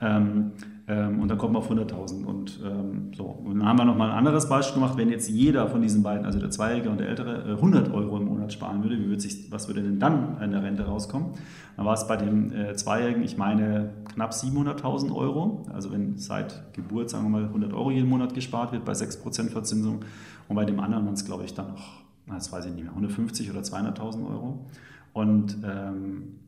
[0.00, 0.52] Ähm,
[0.88, 2.24] ähm, und dann kommt man auf 100.000.
[2.24, 3.24] Und ähm, so.
[3.24, 4.96] Und dann haben wir nochmal ein anderes Beispiel gemacht.
[4.96, 8.16] Wenn jetzt jeder von diesen beiden, also der Zweijährige und der Ältere, äh, 100 Euro
[8.16, 11.28] im Monat sparen würde, wie würde sich, was würde denn dann in der Rente rauskommen?
[11.76, 15.66] Dann war es bei dem äh, Zweijährigen, ich meine, knapp 700.000 Euro.
[15.72, 19.50] Also wenn seit Geburt, sagen wir mal, 100 Euro jeden Monat gespart wird bei 6%
[19.50, 20.00] Verzinsung.
[20.48, 22.01] Und bei dem anderen waren es, glaube ich, dann noch
[22.34, 24.66] das weiß ich nicht mehr, 150 oder 200.000 Euro.
[25.12, 26.38] Und ähm,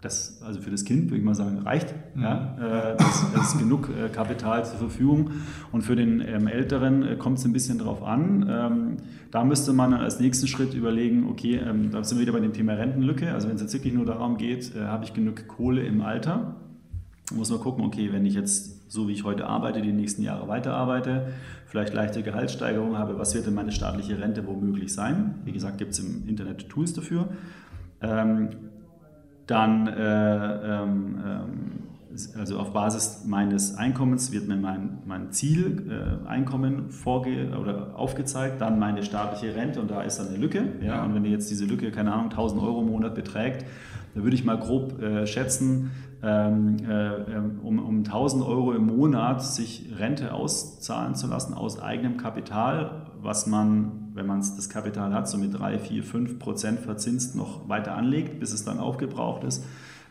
[0.00, 1.92] das, also für das Kind würde ich mal sagen, reicht.
[2.14, 2.22] Mhm.
[2.22, 2.56] Ja,
[2.92, 5.30] äh, das, das, ist genug äh, Kapital zur Verfügung.
[5.72, 8.48] Und für den ähm, Älteren äh, kommt es ein bisschen drauf an.
[8.48, 8.96] Ähm,
[9.32, 12.52] da müsste man als nächsten Schritt überlegen, okay, ähm, da sind wir wieder bei dem
[12.52, 13.32] Thema Rentenlücke.
[13.32, 16.54] Also wenn es jetzt wirklich nur darum geht, äh, habe ich genug Kohle im Alter,
[17.34, 20.48] muss man gucken, okay, wenn ich jetzt so wie ich heute arbeite, die nächsten Jahre
[20.48, 21.28] weiterarbeite,
[21.66, 25.36] vielleicht leichte Gehaltssteigerungen habe, was wird denn meine staatliche Rente womöglich sein?
[25.44, 27.28] Wie gesagt, gibt es im Internet Tools dafür.
[28.00, 28.48] Ähm,
[29.46, 31.18] dann, äh, ähm,
[32.36, 38.78] also auf Basis meines Einkommens wird mir mein, mein Zieleinkommen äh, vorge oder aufgezeigt, dann
[38.78, 40.64] meine staatliche Rente und da ist dann eine Lücke.
[40.82, 41.04] Ja?
[41.04, 43.64] Und wenn jetzt diese Lücke, keine Ahnung, 1000 Euro im Monat beträgt,
[44.14, 48.86] dann würde ich mal grob äh, schätzen, ähm, äh, ähm, um, um 1000 Euro im
[48.86, 55.14] Monat sich Rente auszahlen zu lassen aus eigenem Kapital, was man, wenn man das Kapital
[55.14, 59.44] hat, so mit 3, 4, 5 Prozent verzinst noch weiter anlegt, bis es dann aufgebraucht
[59.44, 59.64] ist.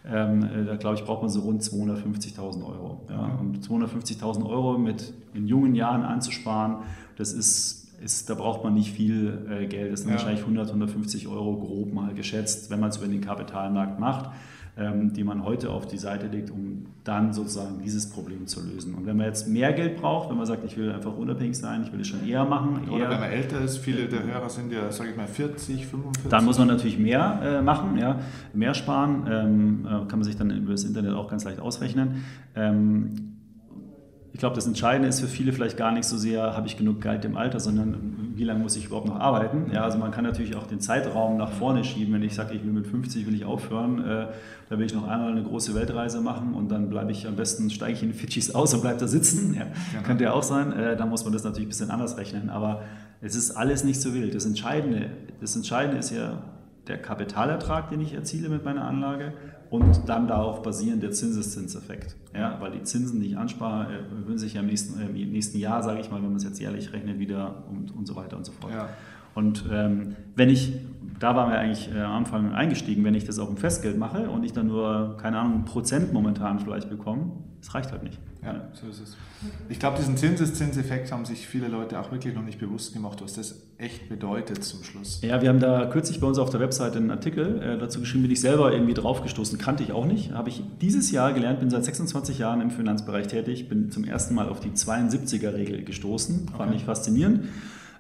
[0.09, 3.05] Ähm, äh, da glaube ich, braucht man so rund 250.000 Euro.
[3.09, 3.37] Ja.
[3.41, 6.77] Und 250.000 Euro mit in jungen Jahren anzusparen,
[7.17, 9.91] das ist, ist da braucht man nicht viel äh, Geld.
[9.91, 10.15] Das sind ja.
[10.15, 14.29] wahrscheinlich 100, 150 Euro grob mal geschätzt, wenn man es über den Kapitalmarkt macht
[14.77, 18.93] die man heute auf die Seite legt, um dann sozusagen dieses Problem zu lösen.
[18.93, 21.81] Und wenn man jetzt mehr Geld braucht, wenn man sagt, ich will einfach unabhängig sein,
[21.83, 22.87] ich will es schon eher machen.
[22.89, 25.87] Oder eher, wenn man älter ist, viele der Hörer sind ja, sage ich mal, 40,
[25.87, 26.29] 45.
[26.29, 28.19] Dann muss man natürlich mehr äh, machen, ja,
[28.53, 32.25] mehr sparen, ähm, äh, kann man sich dann über das Internet auch ganz leicht ausrechnen.
[32.55, 33.36] Ähm,
[34.37, 37.01] ich glaube, das Entscheidende ist für viele vielleicht gar nicht so sehr, habe ich genug
[37.01, 39.71] Geld im Alter, sondern wie lange muss ich überhaupt noch arbeiten?
[39.73, 42.13] Ja, also man kann natürlich auch den Zeitraum nach vorne schieben.
[42.13, 44.27] Wenn ich sage, ich will mit 50 will ich aufhören, äh,
[44.69, 47.71] da will ich noch einmal eine große Weltreise machen und dann bleibe ich am besten,
[47.71, 49.55] steige ich in Fidschis aus und bleibe da sitzen.
[49.55, 49.61] Ja,
[49.95, 50.03] ja.
[50.03, 50.71] Könnte ja auch sein.
[50.71, 52.51] Äh, da muss man das natürlich ein bisschen anders rechnen.
[52.51, 52.83] Aber
[53.21, 54.35] es ist alles nicht so wild.
[54.35, 55.09] Das Entscheidende,
[55.41, 56.43] das Entscheidende ist ja
[56.87, 59.33] der Kapitalertrag, den ich erziele mit meiner Anlage
[59.69, 62.15] und dann darauf basierend der Zinseszinseffekt.
[62.33, 65.57] Ja, weil die Zinsen, die ich anspare, erhöhen sich ja im nächsten, äh, im nächsten
[65.57, 68.37] Jahr, sage ich mal, wenn man es jetzt jährlich rechnet, wieder und, und so weiter
[68.37, 68.73] und so fort.
[68.73, 68.89] Ja.
[69.37, 70.73] Und ähm, wenn ich,
[71.19, 74.31] da waren wir eigentlich äh, am Anfang eingestiegen, wenn ich das auf dem Festgeld mache
[74.31, 78.17] und ich dann nur, keine Ahnung, Prozent momentan vielleicht bekomme, das reicht halt nicht.
[78.43, 79.15] Ja, so ist es.
[79.69, 83.33] Ich glaube, diesen Zinseszinseffekt haben sich viele Leute auch wirklich noch nicht bewusst gemacht, was
[83.33, 85.21] das echt bedeutet zum Schluss.
[85.21, 88.23] Ja, wir haben da kürzlich bei uns auf der Webseite einen Artikel äh, dazu geschrieben,
[88.23, 90.31] bin ich selber irgendwie draufgestoßen, kannte ich auch nicht.
[90.31, 94.33] Habe ich dieses Jahr gelernt, bin seit 26 Jahren im Finanzbereich tätig, bin zum ersten
[94.33, 96.75] Mal auf die 72er-Regel gestoßen, fand okay.
[96.75, 97.43] ich faszinierend.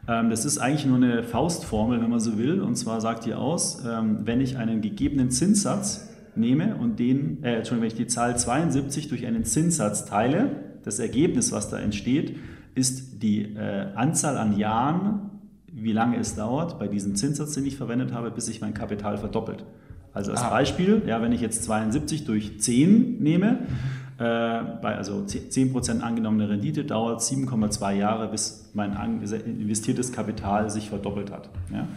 [0.07, 2.61] Ähm, das ist eigentlich nur eine Faustformel, wenn man so will.
[2.61, 7.57] Und zwar sagt die aus, ähm, wenn ich einen gegebenen Zinssatz nehme und den, äh,
[7.57, 10.51] Entschuldigung, wenn ich die Zahl 72 durch einen Zinssatz teile,
[10.83, 12.37] das Ergebnis, was da entsteht,
[12.75, 15.31] ist die äh, Anzahl an Jahren,
[15.71, 19.17] wie lange es dauert, bei diesem Zinssatz, den ich verwendet habe, bis sich mein Kapital
[19.17, 19.65] verdoppelt.
[20.13, 20.49] Also als ah.
[20.49, 23.57] Beispiel, ja, wenn ich jetzt 72 durch 10 nehme, mhm.
[24.17, 31.49] Bei also 10% angenommene Rendite, dauert 7,2 Jahre, bis mein investiertes Kapital sich verdoppelt hat.
[31.71, 31.87] Ja.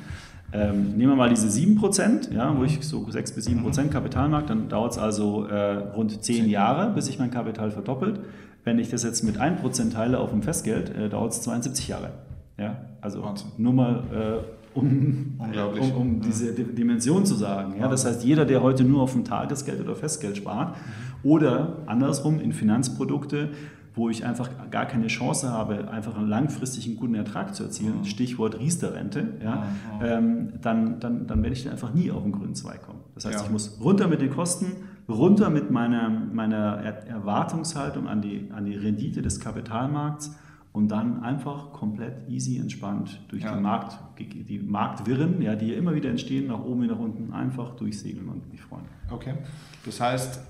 [0.52, 3.90] Ähm, nehmen wir mal diese 7%, ja, wo ich so 6 bis 7% mhm.
[3.90, 8.20] Kapitalmarkt, dann dauert es also äh, rund 10 Jahre, bis sich mein Kapital verdoppelt.
[8.64, 12.10] Wenn ich das jetzt mit 1% teile auf dem Festgeld, äh, dauert es 72 Jahre.
[12.58, 13.48] Ja, also Wahnsinn.
[13.58, 17.74] nur mal äh, um, um, um, diese Dimension zu sagen.
[17.80, 21.09] Ja, das heißt, jeder, der heute nur auf dem Tagesgeld oder Festgeld spart mhm.
[21.22, 23.50] Oder andersrum in Finanzprodukte,
[23.94, 28.04] wo ich einfach gar keine Chance habe, einfach einen langfristigen guten Ertrag zu erzielen, mhm.
[28.04, 30.04] Stichwort Riester-Rente, ja, mhm.
[30.04, 33.00] ähm, dann, dann, dann werde ich dann einfach nie auf den grünen Zweig kommen.
[33.14, 33.44] Das heißt, ja.
[33.44, 34.66] ich muss runter mit den Kosten,
[35.08, 40.36] runter mit meiner, meiner Erwartungshaltung an die, an die Rendite des Kapitalmarkts
[40.72, 43.54] und dann einfach komplett easy, entspannt durch ja.
[43.54, 47.32] den Markt, die Marktwirren, ja, die ja immer wieder entstehen, nach oben wie nach unten,
[47.32, 48.84] einfach durchsegeln und mich freuen.
[49.10, 49.34] Okay,
[49.84, 50.40] das heißt,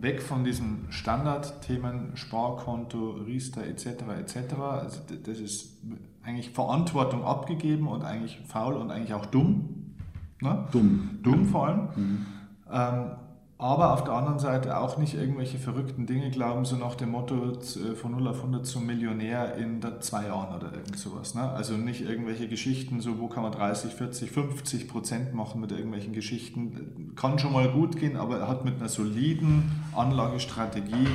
[0.00, 3.86] weg von diesen Standardthemen Sparkonto, Riester etc.
[4.18, 4.54] etc.
[4.58, 5.78] Also das ist
[6.22, 9.94] eigentlich Verantwortung abgegeben und eigentlich faul und eigentlich auch dumm.
[10.40, 10.66] Ne?
[10.72, 11.18] Dumm.
[11.22, 11.88] Dumm vor allem.
[11.96, 12.26] Mhm.
[12.70, 13.10] Ähm,
[13.56, 17.52] aber auf der anderen Seite auch nicht irgendwelche verrückten Dinge glauben, so nach dem Motto
[17.52, 21.34] äh, von 0 auf 100 zum Millionär in zwei Jahren oder irgend sowas.
[21.34, 21.42] Ne?
[21.42, 26.12] Also nicht irgendwelche Geschichten, so wo kann man 30, 40, 50 Prozent machen mit irgendwelchen
[26.12, 27.12] Geschichten.
[27.14, 31.06] Kann schon mal gut gehen, aber er hat mit einer soliden Anlagestrategie,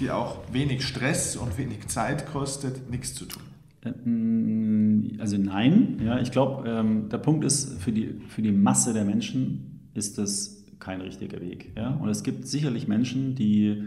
[0.00, 3.42] die auch wenig Stress und wenig Zeit kostet, nichts zu tun.
[3.84, 8.94] Äh, also nein, ja, ich glaube, ähm, der Punkt ist, für die, für die Masse
[8.94, 11.72] der Menschen ist das kein richtiger Weg.
[11.76, 11.90] Ja?
[11.90, 13.84] Und es gibt sicherlich Menschen, die,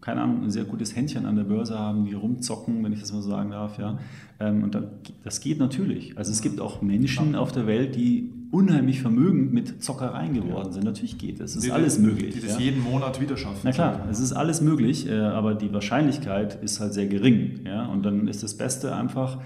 [0.00, 3.12] keine Ahnung, ein sehr gutes Händchen an der Börse haben, die rumzocken, wenn ich das
[3.12, 3.78] mal so sagen darf.
[3.78, 3.98] Ja?
[4.40, 4.76] Ähm, und
[5.22, 6.16] das geht natürlich.
[6.16, 10.84] Also es gibt auch Menschen auf der Welt, die unheimlich vermögend mit Zockereien geworden sind.
[10.84, 11.50] Natürlich geht es.
[11.50, 12.34] Es ist die, alles möglich.
[12.34, 12.60] Die das ja?
[12.60, 13.60] jeden Monat wieder schaffen.
[13.62, 17.60] Na klar, es ist alles möglich, äh, aber die Wahrscheinlichkeit ist halt sehr gering.
[17.66, 17.86] Ja?
[17.86, 19.38] Und dann ist das Beste einfach,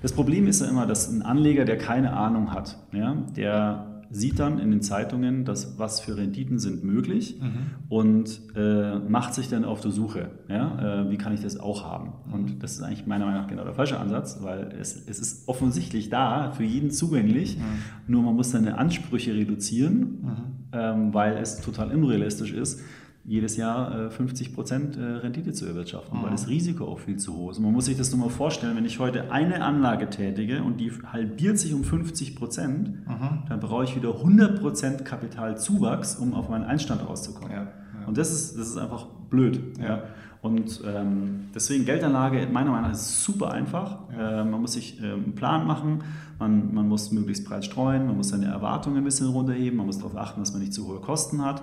[0.00, 4.38] das Problem ist ja immer, dass ein Anleger, der keine Ahnung hat, ja, der sieht
[4.38, 7.88] dann in den Zeitungen, dass was für Renditen sind möglich mhm.
[7.88, 11.84] und äh, macht sich dann auf die Suche, ja, äh, wie kann ich das auch
[11.84, 12.12] haben?
[12.32, 15.48] Und das ist eigentlich meiner Meinung nach genau der falsche Ansatz, weil es, es ist
[15.48, 18.12] offensichtlich da, für jeden zugänglich, mhm.
[18.12, 20.36] nur man muss seine Ansprüche reduzieren, mhm.
[20.72, 22.80] ähm, weil es total unrealistisch ist,
[23.26, 26.24] jedes Jahr 50 äh, Prozent äh, Rendite zu erwirtschaften, mhm.
[26.24, 27.58] weil das Risiko auch viel zu hoch ist.
[27.58, 30.92] man muss sich das nur mal vorstellen, wenn ich heute eine Anlage tätige und die
[31.12, 33.42] halbiert sich um 50 Prozent, mhm.
[33.48, 37.50] dann brauche ich wieder 100 Prozent Kapitalzuwachs, um auf meinen Einstand rauszukommen.
[37.50, 38.06] Ja, ja.
[38.06, 39.78] Und das ist, das ist einfach blöd.
[39.80, 40.02] Ja.
[40.42, 44.10] Und ähm, deswegen Geldanlage meiner Meinung nach ist super einfach.
[44.10, 46.04] Äh, man muss sich äh, einen Plan machen,
[46.38, 49.96] man, man muss möglichst breit streuen, man muss seine Erwartungen ein bisschen runterheben, man muss
[49.96, 51.62] darauf achten, dass man nicht zu hohe Kosten hat.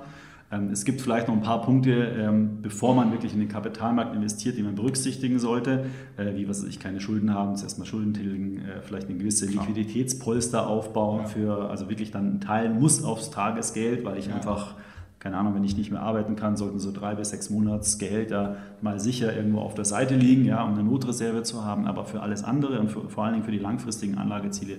[0.52, 4.16] Ähm, es gibt vielleicht noch ein paar Punkte, ähm, bevor man wirklich in den Kapitalmarkt
[4.16, 5.86] investiert, die man berücksichtigen sollte,
[6.18, 9.45] äh, wie was ich keine Schulden haben, zuerst mal Schulden tilgen, äh, vielleicht eine gewisse
[9.45, 14.36] Liquiditätspolster aufbauen für, also wirklich dann teilen muss aufs Tagesgeld, weil ich ja.
[14.36, 14.76] einfach
[15.22, 18.99] keine Ahnung, wenn ich nicht mehr arbeiten kann, sollten so drei bis sechs Monatsgehälter mal
[18.99, 21.86] sicher irgendwo auf der Seite liegen, ja, um eine Notreserve zu haben.
[21.86, 24.78] Aber für alles andere und für, vor allen Dingen für die langfristigen Anlageziele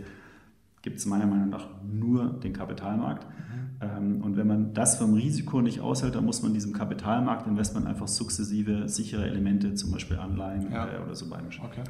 [0.82, 3.24] gibt es meiner Meinung nach nur den Kapitalmarkt.
[3.24, 3.61] Mhm.
[3.82, 8.88] Und wenn man das vom Risiko nicht aushält, dann muss man diesem Kapitalmarktinvestment einfach sukzessive
[8.88, 10.86] sichere Elemente, zum Beispiel Anleihen ja.
[10.86, 11.64] Äh, oder so beimischen.
[11.64, 11.82] Okay.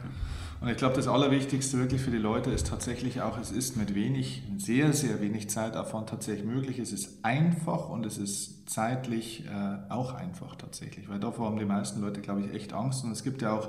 [0.60, 3.94] Und ich glaube, das Allerwichtigste wirklich für die Leute ist tatsächlich auch, es ist mit
[3.94, 6.78] wenig, sehr, sehr wenig Zeitaufwand tatsächlich möglich.
[6.78, 11.64] Es ist einfach und es ist zeitlich äh, auch einfach tatsächlich, weil davor haben die
[11.64, 13.04] meisten Leute, glaube ich, echt Angst.
[13.04, 13.68] Und es gibt ja auch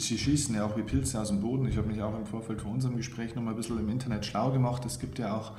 [0.00, 1.66] sie schießen ja auch wie Pilze aus dem Boden.
[1.66, 4.26] Ich habe mich auch im Vorfeld von unserem Gespräch noch mal ein bisschen im Internet
[4.26, 4.84] schlau gemacht.
[4.84, 5.52] Es gibt ja auch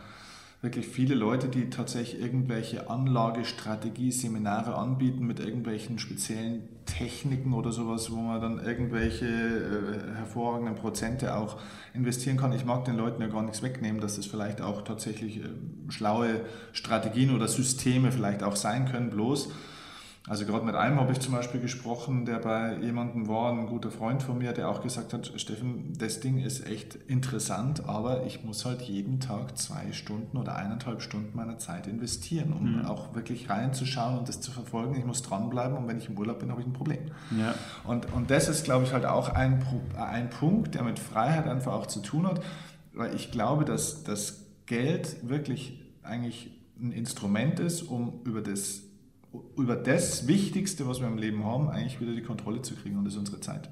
[0.61, 8.15] wirklich viele Leute, die tatsächlich irgendwelche Anlagestrategie-Seminare anbieten mit irgendwelchen speziellen Techniken oder sowas, wo
[8.15, 11.57] man dann irgendwelche äh, hervorragenden Prozente auch
[11.93, 12.53] investieren kann.
[12.53, 15.49] Ich mag den Leuten ja gar nichts wegnehmen, dass es vielleicht auch tatsächlich äh,
[15.89, 16.41] schlaue
[16.71, 19.49] Strategien oder Systeme vielleicht auch sein können, bloß
[20.27, 23.91] also gerade mit einem habe ich zum Beispiel gesprochen, der bei jemandem war, ein guter
[23.91, 28.43] Freund von mir, der auch gesagt hat, Steffen, das Ding ist echt interessant, aber ich
[28.43, 32.85] muss halt jeden Tag zwei Stunden oder eineinhalb Stunden meiner Zeit investieren, um mhm.
[32.85, 34.97] auch wirklich reinzuschauen und das zu verfolgen.
[34.97, 37.05] Ich muss dranbleiben und wenn ich im Urlaub bin, habe ich ein Problem.
[37.39, 37.55] Ja.
[37.85, 39.63] Und, und das ist, glaube ich, halt auch ein,
[39.95, 42.41] ein Punkt, der mit Freiheit einfach auch zu tun hat,
[42.93, 46.51] weil ich glaube, dass das Geld wirklich eigentlich
[46.81, 48.81] ein Instrument ist, um über das
[49.55, 53.05] über das Wichtigste, was wir im Leben haben, eigentlich wieder die Kontrolle zu kriegen und
[53.05, 53.69] das ist unsere Zeit.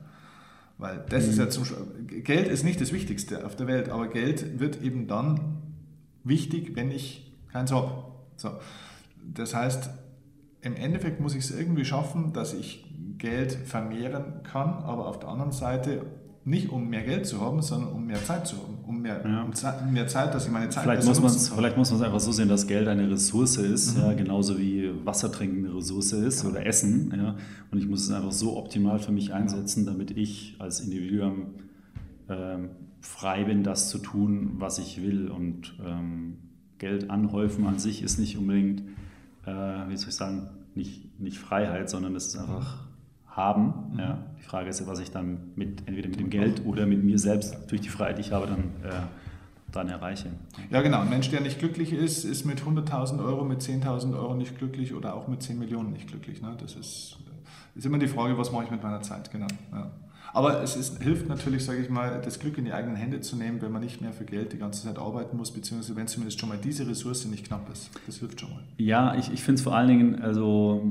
[0.78, 1.30] Weil das mhm.
[1.32, 1.66] ist ja zum
[2.08, 5.62] Geld ist nicht das Wichtigste auf der Welt, aber Geld wird eben dann
[6.24, 8.06] wichtig, wenn ich keins habe.
[8.36, 8.52] So.
[9.34, 9.90] Das heißt,
[10.62, 12.86] im Endeffekt muss ich es irgendwie schaffen, dass ich
[13.18, 16.06] Geld vermehren kann, aber auf der anderen Seite
[16.44, 19.44] nicht um mehr Geld zu haben, sondern um mehr Zeit zu haben, um mehr, ja.
[19.44, 22.06] um Zeit, mehr Zeit, dass ich meine Zeit vielleicht muss, man's, vielleicht muss man es
[22.06, 24.02] einfach so sehen, dass Geld eine Ressource ist, mhm.
[24.02, 26.50] ja, genauso wie Wasser trinken eine Ressource ist ja.
[26.50, 27.14] oder Essen.
[27.16, 27.36] Ja,
[27.72, 31.56] und ich muss es einfach so optimal für mich einsetzen, damit ich als Individuum
[32.30, 32.70] ähm,
[33.02, 35.30] frei bin, das zu tun, was ich will.
[35.30, 36.38] Und ähm,
[36.78, 38.82] Geld anhäufen an sich ist nicht unbedingt,
[39.46, 39.52] äh,
[39.90, 42.85] wie soll ich sagen, nicht, nicht Freiheit, sondern es ist einfach
[43.36, 43.92] haben.
[43.92, 44.00] Mhm.
[44.00, 44.18] Ja.
[44.40, 47.20] Die Frage ist ja, was ich dann mit, entweder mit dem Geld oder mit mir
[47.20, 48.94] selbst durch die Freiheit, die ich habe, dann, äh,
[49.72, 50.30] dann erreiche.
[50.70, 51.02] Ja, genau.
[51.02, 54.94] Ein Mensch, der nicht glücklich ist, ist mit 100.000 Euro, mit 10.000 Euro nicht glücklich
[54.94, 56.42] oder auch mit 10 Millionen nicht glücklich.
[56.42, 56.56] Ne?
[56.60, 57.18] Das ist,
[57.76, 59.48] ist immer die Frage, was mache ich mit meiner Zeit, genau.
[59.74, 59.92] Ja.
[60.34, 63.38] Aber es ist, hilft natürlich, sage ich mal, das Glück in die eigenen Hände zu
[63.38, 66.42] nehmen, wenn man nicht mehr für Geld die ganze Zeit arbeiten muss, beziehungsweise wenn zumindest
[66.42, 67.90] schon mal diese Ressource nicht knapp ist.
[68.06, 68.60] Das hilft schon mal.
[68.78, 70.84] Ja, ich, ich finde es vor allen Dingen, also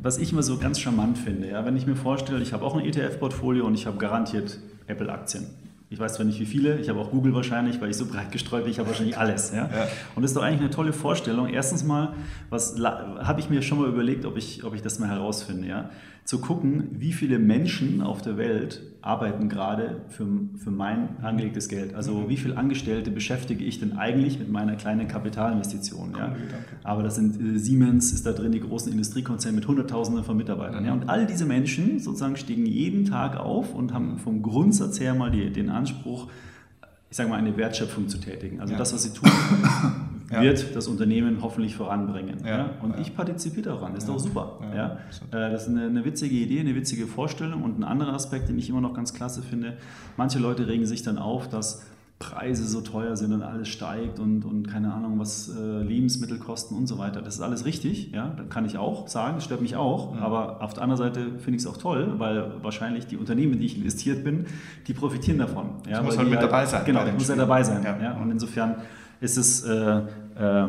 [0.00, 2.76] was ich immer so ganz charmant finde, ja, wenn ich mir vorstelle, ich habe auch
[2.76, 5.46] ein ETF-Portfolio und ich habe garantiert Apple-Aktien.
[5.90, 8.30] Ich weiß zwar nicht wie viele, ich habe auch Google wahrscheinlich, weil ich so breit
[8.30, 9.52] gestreut bin, ich habe wahrscheinlich alles.
[9.52, 9.70] Ja?
[9.74, 9.88] ja?
[10.14, 11.48] Und das ist doch eigentlich eine tolle Vorstellung.
[11.48, 12.14] Erstens mal,
[12.50, 15.66] was habe ich mir schon mal überlegt, ob ich, ob ich das mal herausfinde.
[15.66, 15.90] Ja?
[16.28, 20.26] Zu gucken, wie viele Menschen auf der Welt arbeiten gerade für,
[20.62, 21.94] für mein angelegtes Geld.
[21.94, 22.28] Also mhm.
[22.28, 26.14] wie viele Angestellte beschäftige ich denn eigentlich mit meiner kleinen Kapitalinvestition.
[26.18, 26.36] Ja?
[26.84, 30.84] Aber das sind äh, Siemens, ist da drin, die großen Industriekonzerne mit Hunderttausenden von Mitarbeitern.
[30.84, 30.92] Ja?
[30.92, 35.30] Und all diese Menschen sozusagen stiegen jeden Tag auf und haben vom Grundsatz her mal
[35.30, 36.28] die, den Anspruch,
[37.08, 38.60] ich sage mal, eine Wertschöpfung zu tätigen.
[38.60, 38.78] Also ja.
[38.78, 39.30] das, was sie tun,
[40.30, 40.42] ja.
[40.42, 42.38] wird das Unternehmen hoffentlich voranbringen.
[42.46, 42.70] Ja.
[42.82, 44.58] Und ich partizipiere daran, das ist doch super.
[44.74, 44.98] Ja.
[45.30, 47.62] Äh, das ist eine, eine, witzige Idee, eine witzige Vorstellung.
[47.62, 49.76] Und ein anderer Aspekt, den ich immer noch ganz klasse finde,
[50.16, 51.82] manche Leute regen sich dann auf, dass
[52.18, 56.74] Preise so teuer sind und alles steigt und, und keine Ahnung, was äh, Lebensmittel kosten
[56.74, 57.22] und so weiter.
[57.22, 60.18] Das ist alles richtig, ja, das kann ich auch sagen, das stört mich auch, mhm.
[60.18, 63.60] aber auf der anderen Seite finde ich es auch toll, weil wahrscheinlich die Unternehmen, in
[63.60, 64.46] die ich investiert bin,
[64.88, 65.70] die profitieren davon.
[65.86, 66.82] Ja, das muss halt mit halt, dabei sein.
[66.84, 67.84] Genau, das muss ja dabei sein.
[67.84, 68.02] Ja.
[68.02, 68.16] ja.
[68.20, 68.74] Und insofern
[69.20, 70.66] ist es äh, äh,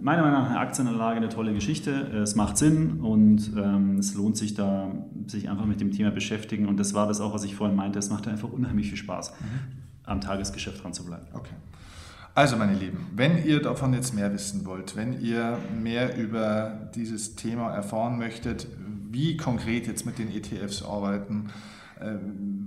[0.00, 1.90] meiner Meinung nach eine Aktienanlage eine tolle Geschichte.
[1.90, 4.90] Es macht Sinn und ähm, es lohnt sich da,
[5.26, 6.66] sich einfach mit dem Thema beschäftigen.
[6.66, 7.98] Und das war das auch, was ich vorhin meinte.
[7.98, 9.32] Es macht einfach unheimlich viel Spaß.
[9.40, 11.26] Mhm am Tagesgeschäft dran zu bleiben.
[11.32, 11.54] Okay.
[12.34, 17.36] Also meine Lieben, wenn ihr davon jetzt mehr wissen wollt, wenn ihr mehr über dieses
[17.36, 18.66] Thema erfahren möchtet,
[19.10, 21.50] wie konkret jetzt mit den ETFs arbeiten,
[22.00, 22.14] äh,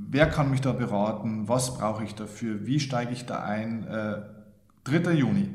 [0.09, 4.21] wer kann mich da beraten, was brauche ich dafür, wie steige ich da ein, äh,
[4.87, 5.13] 3.
[5.13, 5.49] Juni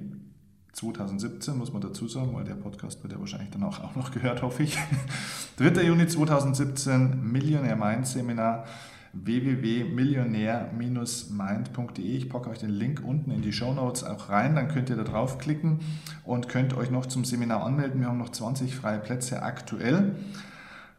[0.75, 4.43] 2017 muss man dazu sagen, weil der Podcast wird ja wahrscheinlich danach auch noch gehört,
[4.43, 4.77] hoffe ich.
[5.57, 5.85] 3.
[5.85, 8.67] Juni 2017, Millionär Mind Seminar
[9.15, 12.05] www.millionär-mind.de.
[12.05, 14.97] Ich packe euch den Link unten in die Show Notes auch rein, dann könnt ihr
[14.97, 15.81] da draufklicken
[16.25, 18.01] und könnt euch noch zum Seminar anmelden.
[18.01, 20.17] Wir haben noch 20 freie Plätze aktuell.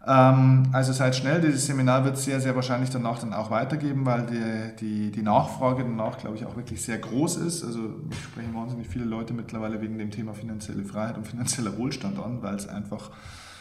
[0.06, 4.26] Ähm, also seid schnell, dieses Seminar wird sehr, sehr wahrscheinlich danach dann auch weitergeben, weil
[4.26, 7.64] die, die, die Nachfrage danach, glaube ich, auch wirklich sehr groß ist.
[7.64, 12.20] Also ich spreche wahnsinnig viele Leute mittlerweile wegen dem Thema finanzielle Freiheit und finanzieller Wohlstand
[12.20, 13.12] an, weil es einfach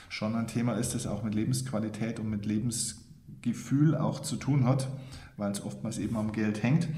[0.08, 2.96] schon ein Thema ist, das auch mit Lebensqualität und mit Lebens
[3.40, 4.88] Gefühl auch zu tun hat,
[5.36, 6.88] weil es oftmals eben am Geld hängt.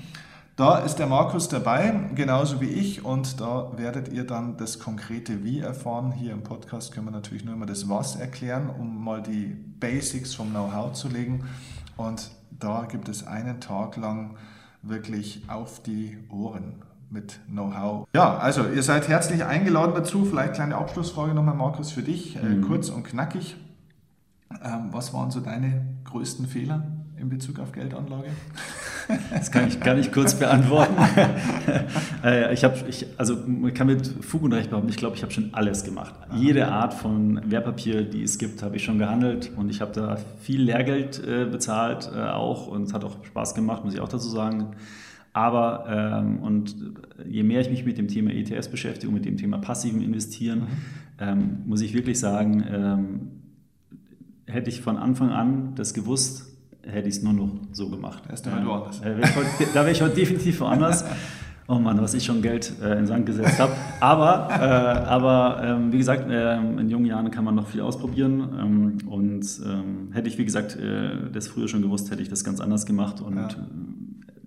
[0.56, 5.42] Da ist der Markus dabei, genauso wie ich, und da werdet ihr dann das konkrete
[5.42, 6.12] Wie erfahren.
[6.12, 9.46] Hier im Podcast können wir natürlich nur immer das Was erklären, um mal die
[9.80, 11.48] Basics vom Know-how zu legen.
[11.96, 14.36] Und da gibt es einen Tag lang
[14.82, 18.06] wirklich auf die Ohren mit Know-how.
[18.14, 20.24] Ja, also ihr seid herzlich eingeladen dazu.
[20.24, 22.62] Vielleicht kleine Abschlussfrage nochmal, Markus, für dich, äh, mhm.
[22.62, 23.56] kurz und knackig.
[24.62, 26.86] Ähm, was waren so deine größten Fehler
[27.16, 28.28] in Bezug auf Geldanlage?
[29.30, 30.94] Das kann ich gar nicht kurz beantworten.
[32.22, 35.22] Äh, ich habe, ich, also man kann mit Fug und Recht behaupten, ich glaube, ich
[35.22, 36.14] habe schon alles gemacht.
[36.26, 36.36] Aha.
[36.38, 40.16] Jede Art von Wertpapier, die es gibt, habe ich schon gehandelt und ich habe da
[40.40, 44.08] viel Lehrgeld äh, bezahlt äh, auch und es hat auch Spaß gemacht, muss ich auch
[44.08, 44.74] dazu sagen.
[45.34, 46.76] Aber ähm, und
[47.26, 50.60] je mehr ich mich mit dem Thema ETS beschäftige und mit dem Thema passiven Investieren,
[50.60, 50.66] mhm.
[51.18, 53.20] ähm, muss ich wirklich sagen, ähm,
[54.46, 56.53] hätte ich von Anfang an das gewusst,
[56.86, 58.22] hätte ich es nur noch so gemacht.
[58.28, 59.00] Erst einmal woanders.
[59.00, 59.14] Äh,
[59.72, 61.04] da wäre ich heute definitiv woanders.
[61.66, 63.72] Oh Mann, was ich schon Geld äh, in den Sand gesetzt habe.
[63.98, 68.50] Aber, äh, aber ähm, wie gesagt, äh, in jungen Jahren kann man noch viel ausprobieren.
[68.60, 72.44] Ähm, und ähm, hätte ich, wie gesagt, äh, das früher schon gewusst, hätte ich das
[72.44, 73.22] ganz anders gemacht.
[73.22, 73.48] Und ja.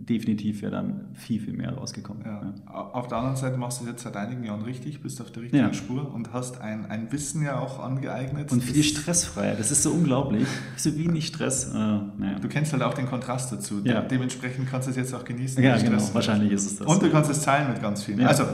[0.09, 2.23] Definitiv wäre dann viel, viel mehr rausgekommen.
[2.25, 2.41] Ja.
[2.41, 2.91] Ja.
[2.93, 5.43] Auf der anderen Seite machst du es jetzt seit einigen Jahren richtig, bist auf der
[5.43, 5.73] richtigen ja.
[5.73, 8.51] Spur und hast ein, ein Wissen ja auch angeeignet.
[8.51, 10.47] Und viel stressfreier, das ist so unglaublich.
[10.75, 11.73] So wenig Stress.
[11.73, 12.39] Äh.
[12.41, 13.81] Du kennst halt auch den Kontrast dazu.
[13.81, 15.61] De dementsprechend kannst du es jetzt auch genießen.
[15.61, 16.01] Ja, genau.
[16.13, 16.87] Wahrscheinlich ist es das.
[16.87, 18.25] Und du kannst es teilen mit ganz vielen.
[18.25, 18.45] Also,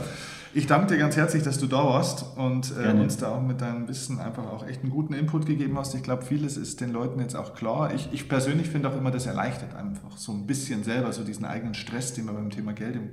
[0.54, 3.62] ich danke dir ganz herzlich, dass du da warst und äh, uns da auch mit
[3.62, 5.96] deinem Wissen einfach auch echt einen guten Input gegeben hast.
[5.96, 7.94] Ich glaube, vieles ist den Leuten jetzt auch klar.
[7.94, 11.46] Ich, ich persönlich finde auch immer, das erleichtert einfach so ein bisschen selber so diesen
[11.46, 13.10] eigenen Stress, den man beim Thema Geld im,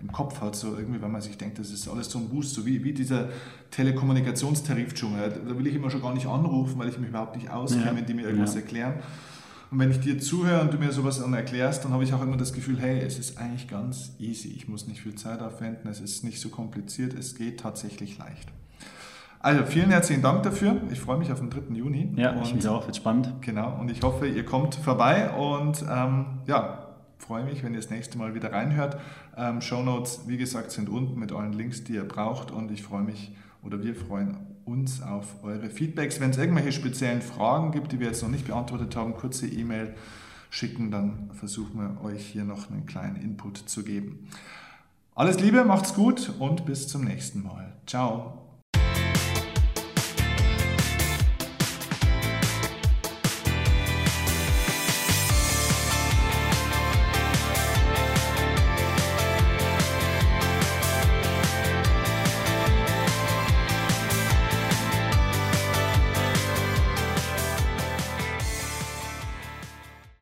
[0.00, 2.54] im Kopf hat, so irgendwie, weil man sich denkt, das ist alles so ein Boost,
[2.54, 3.28] so wie, wie dieser
[3.70, 5.42] Telekommunikationstarifdschungel.
[5.46, 7.96] Da will ich immer schon gar nicht anrufen, weil ich mich überhaupt nicht auskenne, ja.
[7.96, 8.60] wenn die mir irgendwas ja.
[8.60, 8.94] erklären.
[9.70, 12.22] Und wenn ich dir zuhöre und du mir sowas dann erklärst, dann habe ich auch
[12.22, 14.48] immer das Gefühl, hey, es ist eigentlich ganz easy.
[14.48, 18.48] Ich muss nicht viel Zeit aufwenden, es ist nicht so kompliziert, es geht tatsächlich leicht.
[19.38, 20.82] Also vielen herzlichen Dank dafür.
[20.90, 21.74] Ich freue mich auf den 3.
[21.74, 22.12] Juni.
[22.16, 23.32] Ja, und, ich mich auch, wird spannend.
[23.40, 27.90] Genau, und ich hoffe, ihr kommt vorbei und ähm, ja, freue mich, wenn ihr das
[27.90, 28.98] nächste Mal wieder reinhört.
[29.36, 32.82] Ähm, Show Notes, wie gesagt, sind unten mit allen Links, die ihr braucht und ich
[32.82, 36.20] freue mich oder wir freuen uns auf eure Feedbacks.
[36.20, 39.94] Wenn es irgendwelche speziellen Fragen gibt, die wir jetzt noch nicht beantwortet haben, kurze E-Mail
[40.48, 44.28] schicken, dann versuchen wir euch hier noch einen kleinen Input zu geben.
[45.14, 47.74] Alles Liebe, macht's gut und bis zum nächsten Mal.
[47.86, 48.39] Ciao.